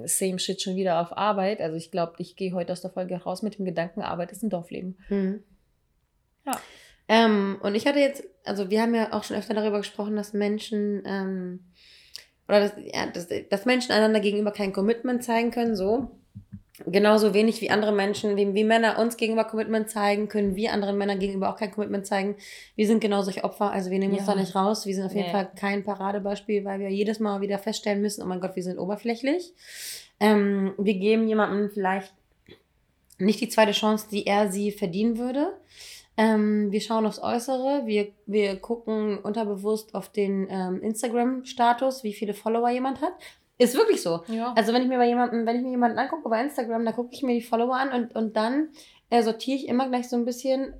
same 0.05 0.39
shit 0.39 0.61
schon 0.61 0.77
wieder 0.77 1.01
auf 1.01 1.17
Arbeit. 1.17 1.59
Also 1.59 1.75
ich 1.75 1.91
glaube, 1.91 2.13
ich 2.19 2.37
gehe 2.37 2.53
heute 2.53 2.71
aus 2.71 2.79
der 2.79 2.89
Folge 2.91 3.17
raus 3.17 3.41
mit 3.41 3.57
dem 3.57 3.65
Gedanken, 3.65 4.01
Arbeit 4.01 4.31
ist 4.31 4.43
ein 4.43 4.49
Dorfleben. 4.49 4.97
Mhm. 5.09 5.43
Ja. 6.45 6.61
Ähm, 7.09 7.57
und 7.61 7.75
ich 7.75 7.85
hatte 7.85 7.99
jetzt, 7.99 8.23
also 8.45 8.69
wir 8.69 8.81
haben 8.81 8.95
ja 8.95 9.11
auch 9.11 9.25
schon 9.25 9.35
öfter 9.35 9.53
darüber 9.53 9.79
gesprochen, 9.79 10.15
dass 10.15 10.31
Menschen, 10.31 11.03
ähm, 11.05 11.59
oder 12.47 12.61
dass, 12.61 12.73
ja, 12.77 13.05
dass, 13.07 13.27
dass 13.49 13.65
Menschen 13.65 13.91
einander 13.91 14.21
gegenüber 14.21 14.51
kein 14.51 14.71
Commitment 14.71 15.25
zeigen 15.25 15.51
können, 15.51 15.75
so. 15.75 16.09
Genauso 16.85 17.33
wenig 17.33 17.59
wie 17.61 17.71
andere 17.71 17.91
Menschen, 17.91 18.37
wie, 18.37 18.53
wie 18.53 18.63
Männer 18.63 18.99
uns 18.99 19.17
gegenüber 19.17 19.45
Commitment 19.45 19.89
zeigen, 19.89 20.27
können 20.27 20.55
wir 20.55 20.73
anderen 20.73 20.97
Männern 20.97 21.17
gegenüber 21.17 21.49
auch 21.49 21.57
kein 21.57 21.71
Commitment 21.71 22.05
zeigen. 22.05 22.35
Wir 22.75 22.85
sind 22.85 22.99
genau 22.99 23.23
solche 23.23 23.43
Opfer, 23.43 23.71
also 23.71 23.89
wir 23.89 23.97
nehmen 23.97 24.13
uns 24.13 24.27
Ja. 24.27 24.33
da 24.35 24.39
nicht 24.39 24.53
raus. 24.53 24.85
Wir 24.85 24.93
sind 24.93 25.05
auf 25.05 25.13
jeden 25.13 25.25
Nee. 25.25 25.31
Fall 25.31 25.49
kein 25.55 25.83
Paradebeispiel, 25.83 26.63
weil 26.65 26.79
wir 26.79 26.89
jedes 26.89 27.19
Mal 27.19 27.41
wieder 27.41 27.57
feststellen 27.57 28.01
müssen, 28.01 28.21
oh 28.21 28.27
mein 28.27 28.39
Gott, 28.41 28.55
wir 28.55 28.61
sind 28.63 28.77
oberflächlich. 28.77 29.53
Ähm, 30.19 30.73
wir 30.77 30.93
geben 30.93 31.27
jemandem 31.27 31.71
vielleicht 31.71 32.13
nicht 33.17 33.41
die 33.41 33.49
zweite 33.49 33.71
Chance, 33.71 34.07
die 34.11 34.27
er 34.27 34.51
sie 34.51 34.71
verdienen 34.71 35.17
würde. 35.17 35.53
Ähm, 36.15 36.71
wir 36.71 36.81
schauen 36.81 37.05
aufs 37.07 37.19
Äußere, 37.21 37.83
wir, 37.85 38.09
wir 38.27 38.55
gucken 38.57 39.17
unterbewusst 39.17 39.95
auf 39.95 40.09
den 40.11 40.47
ähm, 40.49 40.81
Instagram-Status, 40.81 42.03
wie 42.03 42.13
viele 42.13 42.33
Follower 42.35 42.69
jemand 42.69 43.01
hat. 43.01 43.13
Ist 43.57 43.75
wirklich 43.75 44.01
so. 44.01 44.21
Ja. 44.27 44.53
Also 44.55 44.73
wenn 44.73 44.83
ich 44.83 44.87
mir 44.87 44.97
bei 44.97 45.07
jemandem, 45.07 45.45
wenn 45.45 45.55
ich 45.55 45.63
mir 45.63 45.71
jemanden 45.71 45.97
angucke 45.97 46.29
bei 46.29 46.41
Instagram, 46.41 46.85
da 46.85 46.91
gucke 46.91 47.09
ich 47.11 47.23
mir 47.23 47.33
die 47.33 47.41
Follower 47.41 47.75
an 47.75 47.91
und, 47.91 48.15
und 48.15 48.35
dann 48.37 48.69
äh, 49.09 49.23
sortiere 49.23 49.57
ich 49.57 49.67
immer 49.67 49.87
gleich 49.89 50.09
so 50.09 50.15
ein 50.15 50.25
bisschen. 50.25 50.73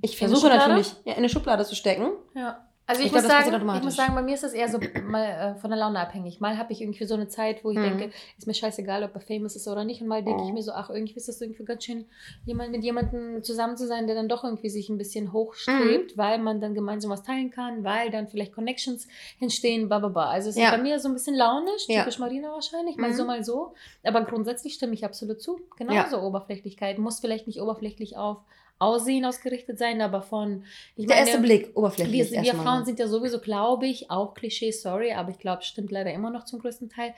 Ich 0.00 0.16
versuche 0.16 0.48
natürlich 0.48 0.94
ja, 1.04 1.12
in 1.12 1.18
eine 1.18 1.28
Schublade 1.28 1.64
zu 1.64 1.74
stecken. 1.74 2.12
ja. 2.34 2.66
Also 2.90 3.02
ich, 3.02 3.06
Ich 3.06 3.12
muss, 3.12 3.22
glaub, 3.22 3.32
passiert 3.36 3.54
sagen, 3.60 3.76
ich 3.76 3.82
muss 3.84 3.94
sagen, 3.96 4.14
bei 4.16 4.22
mir 4.22 4.34
ist 4.34 4.42
das 4.42 4.52
eher 4.52 4.68
so 4.68 4.80
mal 5.04 5.24
äh, 5.24 5.60
von 5.60 5.70
der 5.70 5.78
Laune 5.78 6.00
abhängig. 6.00 6.40
Mal 6.40 6.58
habe 6.58 6.72
ich 6.72 6.80
irgendwie 6.82 7.04
so 7.04 7.14
eine 7.14 7.28
Zeit, 7.28 7.62
wo 7.62 7.70
ich 7.70 7.78
Mhm. 7.78 7.82
denke, 7.98 8.10
ist 8.36 8.48
mir 8.48 8.54
scheißegal, 8.54 9.04
ob 9.04 9.14
er 9.14 9.20
famous 9.20 9.54
ist 9.54 9.68
oder 9.68 9.84
nicht. 9.84 10.02
Und 10.02 10.08
mal 10.08 10.24
denke 10.24 10.42
ich 10.44 10.52
mir 10.52 10.62
so, 10.62 10.72
ach, 10.72 10.90
irgendwie 10.90 11.14
ist 11.14 11.28
das 11.28 11.40
irgendwie 11.40 11.64
ganz 11.64 11.84
schön, 11.84 12.06
jemand, 12.46 12.72
mit 12.72 12.82
jemandem 12.82 13.44
zusammen 13.44 13.76
zu 13.76 13.86
sein, 13.86 14.08
der 14.08 14.16
dann 14.16 14.28
doch 14.28 14.42
irgendwie 14.42 14.70
sich 14.70 14.88
ein 14.88 14.98
bisschen 14.98 15.26
Mhm. 15.26 15.32
hochstrebt, 15.34 16.16
weil 16.18 16.38
man 16.38 16.60
dann 16.60 16.74
gemeinsam 16.74 17.12
was 17.12 17.22
teilen 17.22 17.50
kann, 17.52 17.84
weil 17.84 18.10
dann 18.10 18.26
vielleicht 18.26 18.52
Connections 18.52 19.06
entstehen, 19.38 19.86
bla 19.86 20.00
bla 20.00 20.08
bla. 20.08 20.28
Also 20.28 20.48
es 20.50 20.56
Ja. 20.56 20.64
ist 20.64 20.70
bei 20.72 20.82
mir 20.82 20.98
so 20.98 21.06
ein 21.08 21.14
bisschen 21.14 21.36
launisch, 21.36 21.86
Ja. 21.86 22.00
typisch 22.00 22.18
Marina 22.18 22.50
wahrscheinlich, 22.50 22.96
mal 22.96 23.10
Mhm. 23.10 23.14
so, 23.14 23.24
mal 23.24 23.44
so. 23.44 23.72
Aber 24.02 24.22
grundsätzlich 24.24 24.74
stimme 24.74 24.94
ich 24.94 25.04
absolut 25.04 25.40
zu. 25.40 25.60
Genauso 25.76 26.20
Oberflächlichkeit. 26.20 26.98
Muss 26.98 27.20
vielleicht 27.20 27.46
nicht 27.46 27.60
oberflächlich 27.62 28.16
auf 28.16 28.38
Aussehen 28.80 29.26
ausgerichtet 29.26 29.78
sein, 29.78 30.00
aber 30.00 30.22
von 30.22 30.64
Der 30.96 31.18
erste 31.18 31.36
meine, 31.36 31.46
Blick, 31.46 31.76
oberflächlich. 31.76 32.32
wir, 32.32 32.42
wir. 32.42 32.54
Frauen 32.54 32.84
sind 32.86 32.98
ja 32.98 33.06
sowieso, 33.06 33.38
glaube 33.38 33.86
ich, 33.86 34.10
auch 34.10 34.34
Klischee, 34.34 34.72
sorry, 34.72 35.12
aber 35.12 35.30
ich 35.30 35.38
glaube, 35.38 35.62
stimmt 35.62 35.92
leider 35.92 36.12
immer 36.12 36.30
noch 36.30 36.44
zum 36.44 36.60
größten 36.60 36.88
Teil. 36.88 37.14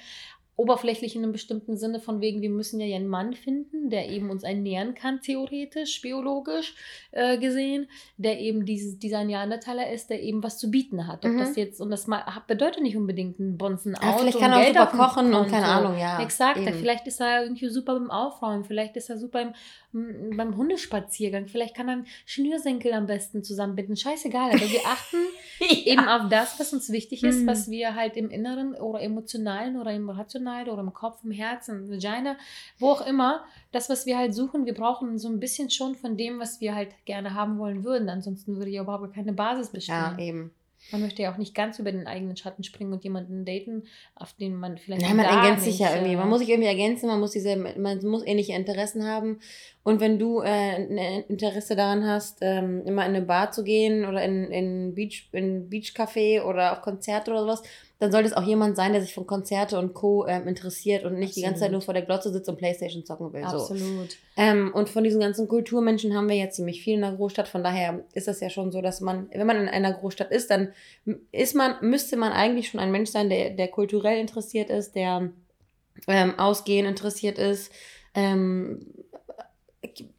Oberflächlich 0.55 1.17
in 1.17 1.23
einem 1.23 1.33
bestimmten 1.33 1.79
Sinne, 1.79 1.99
von 1.99 2.21
wegen, 2.21 2.43
wir 2.43 2.51
müssen 2.51 2.79
ja 2.79 2.95
einen 2.95 3.09
Mann 3.09 3.33
finden, 3.33 3.89
der 3.89 4.11
eben 4.11 4.29
uns 4.31 4.43
ernähren 4.43 4.95
kann, 4.95 5.21
theoretisch, 5.23 6.03
biologisch 6.03 6.75
äh, 7.11 7.39
gesehen, 7.39 7.89
der 8.19 8.39
eben 8.39 8.67
dieses, 8.67 8.99
dieser 8.99 9.25
Neandertaler 9.25 9.91
ist, 9.91 10.11
der 10.11 10.23
eben 10.23 10.43
was 10.43 10.59
zu 10.59 10.71
bieten 10.71 11.07
hat. 11.09 11.25
Ob 11.25 11.33
Mhm. 11.33 11.39
das 11.39 11.57
jetzt, 11.57 11.81
und 11.81 11.91
das 11.91 12.07
bedeutet 12.47 12.83
nicht 12.83 12.99
unbedingt 12.99 13.41
einen 13.41 13.57
Bonzen 13.57 13.97
Auto 13.97 14.19
vielleicht 14.19 14.39
kann 14.39 14.53
er 14.53 14.59
auch 14.61 14.67
super 14.67 14.87
kochen 14.87 15.33
und 15.35 15.49
keine 15.49 15.65
Ahnung, 15.67 15.99
ja. 15.99 16.23
Exakt, 16.23 16.59
eben. 16.59 16.75
vielleicht 16.75 17.07
ist 17.07 17.21
er 17.23 17.45
irgendwie 17.45 17.69
super 17.71 17.95
beim 17.99 18.11
Aufräumen, 18.11 18.65
vielleicht 18.65 18.95
ist 18.97 19.09
er 19.09 19.17
super 19.17 19.41
im, 19.41 19.55
m- 19.95 20.37
beim 20.37 20.55
Hundespaziergang, 20.57 21.49
vielleicht 21.49 21.75
kann 21.75 21.89
er 21.89 21.93
einen 21.95 22.07
Schnürsenkel 22.27 22.93
am 22.93 23.07
besten 23.07 23.43
zusammenbinden. 23.43 23.97
Scheißegal, 23.97 24.51
aber 24.51 24.71
wir 24.71 24.81
achten 24.85 25.17
eben 25.87 26.07
auf 26.09 26.29
das, 26.29 26.61
was 26.61 26.75
uns 26.75 26.93
wichtig 26.93 27.25
ist, 27.25 27.41
Mhm. 27.43 27.47
was 27.47 27.71
wir 27.71 27.95
halt 27.95 28.17
im 28.19 28.29
Inneren 28.31 28.75
oder 28.75 29.01
emotionalen 29.01 29.81
oder 29.81 29.93
im 29.93 30.11
rationalen 30.11 30.42
oder 30.47 30.81
im 30.81 30.93
Kopf, 30.93 31.19
im 31.25 31.31
Herzen, 31.31 31.91
Vagina, 31.91 32.37
wo 32.79 32.91
auch 32.91 33.07
immer, 33.07 33.45
das, 33.71 33.89
was 33.89 34.07
wir 34.07 34.19
halt 34.19 34.35
suchen, 34.35 34.67
wir 34.67 34.75
brauchen 34.75 35.19
so 35.19 35.29
ein 35.29 35.41
bisschen 35.41 35.71
schon 35.71 35.95
von 35.95 36.17
dem, 36.17 36.39
was 36.41 36.61
wir 36.61 36.75
halt 36.75 36.91
gerne 37.05 37.35
haben 37.35 37.59
wollen 37.59 37.85
würden. 37.85 38.09
Ansonsten 38.09 38.57
würde 38.57 38.71
ja 38.71 38.83
überhaupt 38.83 39.15
keine 39.15 39.33
Basis 39.33 39.71
bestehen. 39.71 39.95
Ja, 39.95 40.19
eben. 40.19 40.51
Man 40.91 41.01
möchte 41.01 41.23
ja 41.23 41.33
auch 41.33 41.39
nicht 41.39 41.55
ganz 41.55 41.79
über 41.79 41.93
den 41.93 42.07
eigenen 42.09 42.37
Schatten 42.37 42.65
springen 42.65 42.93
und 42.93 43.05
jemanden 43.05 43.45
daten, 43.45 43.85
auf 44.17 44.33
den 44.33 44.57
man 44.57 44.79
vielleicht 44.79 45.03
Nein, 45.03 45.17
man 45.17 45.27
gar 45.27 45.45
ergänzt 45.45 45.65
sich 45.65 45.79
ja 45.79 45.95
irgendwie. 45.95 46.15
äh, 46.15 46.17
Man 46.17 46.29
muss 46.29 46.41
sich 46.41 46.49
irgendwie 46.49 46.69
ergänzen, 46.69 47.07
man 47.07 47.21
muss 47.21 47.31
dieselben, 47.31 47.81
man 47.81 48.05
muss 48.05 48.27
ähnliche 48.27 48.55
Interessen 48.55 49.07
haben. 49.07 49.39
Und 49.85 50.01
wenn 50.01 50.19
du 50.19 50.41
äh, 50.41 50.47
ein 50.47 51.25
Interesse 51.29 51.75
daran 51.75 52.07
hast, 52.07 52.39
ähm, 52.41 52.83
immer 52.87 53.05
in 53.05 53.17
eine 53.17 53.23
Bar 53.23 53.51
zu 53.51 53.65
gehen 53.65 54.05
oder 54.07 54.23
in, 54.23 54.45
in 54.53 54.95
Beach, 54.95 55.29
in 55.33 55.69
Beachcafé 55.69 56.43
oder 56.43 56.73
auf 56.73 56.83
Konzerte 56.83 57.33
oder 57.33 57.41
sowas, 57.41 57.63
dann 57.99 58.13
sollte 58.13 58.29
es 58.29 58.35
auch 58.35 58.45
jemand 58.45 58.77
sein, 58.77 58.93
der 58.93 59.03
sich 59.03 59.13
von 59.13 59.27
Konzerte 59.27 59.79
und 59.79 59.93
Co. 59.93 60.27
Ähm, 60.27 60.47
interessiert 60.47 61.05
und 61.05 61.19
nicht 61.19 61.35
die 61.35 61.43
ganze 61.43 61.61
Zeit 61.61 61.69
Absolut. 61.69 61.73
nur 61.73 61.83
vor 61.83 61.95
der 61.95 62.05
Glotze 62.05 62.33
sitzt 62.33 62.49
und 62.49 62.59
Playstation 62.59 63.05
zocken 63.05 63.33
will. 63.33 63.43
So. 63.43 63.57
Absolut. 63.57 64.17
Ähm, 64.37 64.73
und 64.73 64.89
von 64.89 65.03
diesen 65.03 65.21
ganzen 65.21 65.49
Kulturmenschen 65.49 66.15
haben 66.15 66.29
wir 66.29 66.37
ja 66.37 66.51
ziemlich 66.51 66.83
viel 66.83 66.95
in 66.95 67.01
der 67.01 67.13
Großstadt. 67.13 67.49
Von 67.49 67.65
daher 67.65 68.05
ist 68.13 68.29
das 68.29 68.39
ja 68.39 68.51
schon 68.51 68.71
so, 68.71 68.83
dass 68.83 69.01
man, 69.01 69.29
wenn 69.33 69.47
man 69.47 69.57
in 69.57 69.69
einer 69.69 69.93
Großstadt 69.93 70.31
ist, 70.31 70.51
dann 70.51 70.73
ist 71.33 71.57
man, 71.57 71.75
müsste 71.81 72.17
man 72.17 72.31
eigentlich 72.31 72.69
schon 72.69 72.81
ein 72.81 72.93
Mensch 72.93 73.11
sein, 73.11 73.29
der, 73.29 73.51
der 73.51 73.69
kulturell 73.69 74.19
interessiert 74.21 74.71
ist, 74.71 74.95
der 74.95 75.31
ähm, 76.07 76.39
ausgehen 76.39 76.87
interessiert 76.87 77.39
ist. 77.39 77.73
Ähm, 78.15 78.81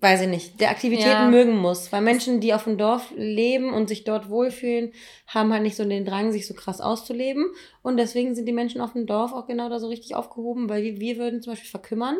weiß 0.01 0.21
ich 0.21 0.27
nicht, 0.27 0.59
der 0.62 0.69
Aktivitäten 0.69 1.09
Ja. 1.23 1.29
mögen 1.29 1.57
muss. 1.57 1.91
Weil 1.91 2.01
Menschen, 2.01 2.39
die 2.39 2.53
auf 2.53 2.63
dem 2.65 2.77
Dorf 2.77 3.12
leben 3.15 3.73
und 3.73 3.88
sich 3.88 4.03
dort 4.03 4.29
wohlfühlen, 4.29 4.91
haben 5.27 5.51
halt 5.51 5.63
nicht 5.63 5.75
so 5.75 5.83
den 5.86 6.05
Drang, 6.05 6.31
sich 6.31 6.47
so 6.47 6.53
krass 6.53 6.81
auszuleben. 6.81 7.45
Und 7.81 7.97
deswegen 7.97 8.36
sind 8.36 8.45
die 8.47 8.53
Menschen 8.53 8.81
auf 8.81 8.93
dem 8.93 9.05
Dorf 9.05 9.33
auch 9.33 9.47
genau 9.47 9.69
da 9.69 9.79
so 9.79 9.88
richtig 9.88 10.15
aufgehoben, 10.15 10.69
weil 10.69 10.83
wir, 10.83 10.99
wir 10.99 11.17
würden 11.17 11.41
zum 11.41 11.53
Beispiel 11.53 11.69
verkümmern, 11.69 12.17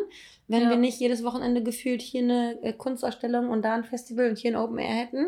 wenn 0.48 0.62
Ja. 0.62 0.70
wir 0.70 0.76
nicht 0.76 0.98
jedes 1.00 1.24
Wochenende 1.24 1.62
gefühlt 1.62 2.02
hier 2.02 2.22
eine 2.22 2.58
äh, 2.62 2.72
Kunstausstellung 2.72 3.48
und 3.48 3.62
da 3.64 3.74
ein 3.74 3.84
Festival 3.84 4.28
und 4.28 4.38
hier 4.38 4.52
ein 4.52 4.56
Open 4.62 4.78
Air 4.78 4.94
hätten. 4.94 5.26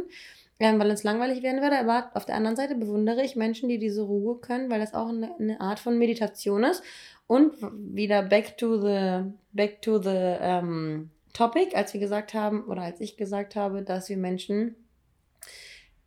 Ähm, 0.58 0.78
weil 0.78 0.88
uns 0.90 1.02
langweilig 1.04 1.42
werden 1.42 1.60
würde. 1.60 1.78
Aber 1.78 2.10
auf 2.14 2.24
der 2.24 2.34
anderen 2.36 2.56
Seite 2.56 2.76
bewundere 2.76 3.22
ich 3.22 3.36
Menschen, 3.36 3.68
die 3.68 3.78
diese 3.78 4.00
Ruhe 4.00 4.38
können, 4.38 4.70
weil 4.70 4.80
das 4.80 4.94
auch 4.94 5.10
eine, 5.10 5.34
eine 5.38 5.60
Art 5.60 5.78
von 5.78 5.98
Meditation 5.98 6.64
ist. 6.64 6.82
Und 7.26 7.52
wieder 7.94 8.22
back 8.22 8.56
to 8.56 8.80
the, 8.80 9.24
back 9.52 9.82
to 9.82 9.98
the 10.00 10.08
ähm, 10.14 11.10
topic, 11.37 11.77
als 11.77 11.92
wir 11.92 12.01
gesagt 12.01 12.35
haben, 12.35 12.64
oder 12.64 12.83
als 12.83 13.01
ich 13.01 13.16
gesagt 13.16 13.57
habe, 13.57 13.83
dass 13.83 14.09
wir 14.09 14.16
Menschen 14.16 14.75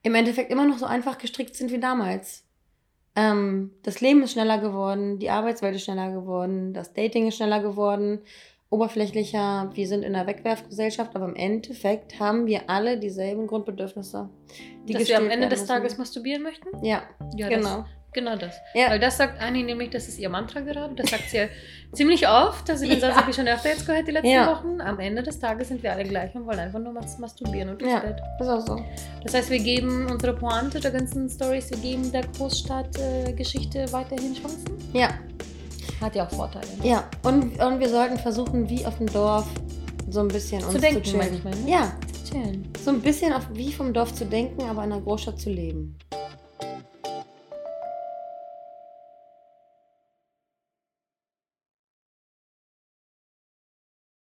im 0.01 0.15
Endeffekt 0.15 0.51
immer 0.51 0.65
noch 0.65 0.77
so 0.77 0.85
einfach 0.85 1.17
gestrickt 1.17 1.55
sind 1.55 1.71
wie 1.71 1.79
damals. 1.79 2.45
Ähm, 3.15 3.71
das 3.83 4.01
Leben 4.01 4.23
ist 4.23 4.33
schneller 4.33 4.59
geworden, 4.59 5.19
die 5.19 5.29
Arbeitswelt 5.29 5.75
ist 5.75 5.83
schneller 5.83 6.11
geworden, 6.11 6.73
das 6.73 6.93
Dating 6.93 7.27
ist 7.27 7.35
schneller 7.35 7.61
geworden, 7.61 8.21
oberflächlicher, 8.69 9.71
wir 9.73 9.87
sind 9.87 10.03
in 10.03 10.15
einer 10.15 10.27
Wegwerfgesellschaft, 10.27 11.15
aber 11.15 11.25
im 11.25 11.35
Endeffekt 11.35 12.19
haben 12.19 12.45
wir 12.45 12.69
alle 12.69 12.99
dieselben 12.99 13.47
Grundbedürfnisse. 13.47 14.29
Die 14.85 14.93
Dass 14.93 15.07
wir 15.07 15.17
am 15.17 15.29
Ende 15.29 15.49
des. 15.49 15.65
Tages 15.65 15.97
masturbieren 15.97 16.43
möchten? 16.43 16.67
Ja, 16.83 17.03
Ja, 17.35 17.49
genau. 17.49 17.85
Genau 18.11 18.35
das. 18.35 18.55
Ja. 18.73 18.89
Weil 18.89 18.99
das 18.99 19.17
sagt 19.17 19.39
Anni 19.41 19.61
nämlich, 19.63 19.91
das 19.91 20.07
ist 20.07 20.17
ihr 20.19 20.29
Mantra 20.29 20.61
gerade. 20.61 20.95
Das 20.95 21.11
sagt 21.11 21.29
sie 21.29 21.37
ja 21.37 21.45
ziemlich 21.93 22.27
oft. 22.27 22.67
Also 22.69 22.87
den 22.87 22.99
Satz 22.99 23.15
habe 23.15 23.29
ich 23.29 23.35
schon 23.35 23.47
öfter 23.47 23.69
jetzt 23.69 23.85
gehört 23.85 24.07
die 24.07 24.11
letzten 24.11 24.29
Ja. 24.29 24.47
Wochen. 24.51 24.81
Am 24.81 24.99
Ende 24.99 25.21
des 25.21 25.39
Tages 25.39 25.67
sind 25.67 25.83
wir 25.83 25.91
alle 25.91 26.03
gleich 26.03 26.33
und 26.33 26.45
wollen 26.47 26.59
einfach 26.59 26.79
nur 26.79 26.91
mas- 26.93 27.19
masturbieren 27.19 27.69
und 27.69 27.81
ins 27.81 27.91
Ja. 27.91 27.99
Bett. 27.99 28.17
ist 28.39 28.47
auch 28.47 28.65
so. 28.65 28.83
Das 29.23 29.33
heißt, 29.35 29.49
wir 29.51 29.59
geben 29.59 30.07
unsere 30.11 30.33
Pointe 30.35 30.79
der 30.79 30.91
ganzen 30.91 31.29
Stories, 31.29 31.69
wir 31.69 31.77
geben 31.77 32.11
der 32.11 32.23
Großstadtgeschichte 32.37 33.91
weiterhin 33.91 34.33
Chancen. 34.33 34.65
Ja, 34.93 35.09
Hat 36.01 36.15
ja 36.15 36.25
auch 36.25 36.31
Vorteile. 36.31 36.65
ne? 36.81 36.87
ja. 36.89 37.03
Und, 37.23 37.59
und 37.59 37.79
wir 37.79 37.89
sollten 37.89 38.17
versuchen, 38.17 38.69
wie 38.69 38.85
auf 38.85 38.97
dem 38.97 39.07
Dorf 39.11 39.45
so 40.09 40.21
ein 40.21 40.27
bisschen 40.29 40.63
uns 40.63 40.79
denken 40.81 41.03
zu 41.03 41.11
chillen. 41.11 41.41
manchmal, 41.43 41.55
ne? 41.63 41.69
Ja, 41.71 41.91
Chillen. 42.27 42.71
so 42.83 42.89
ein 42.91 43.01
bisschen 43.01 43.33
auf, 43.33 43.43
wie 43.53 43.71
vom 43.71 43.93
Dorf 43.93 44.13
zu 44.13 44.25
denken, 44.25 44.63
aber 44.63 44.83
in 44.83 44.91
einer 44.91 45.01
Großstadt 45.01 45.39
zu 45.39 45.49
leben. 45.51 45.95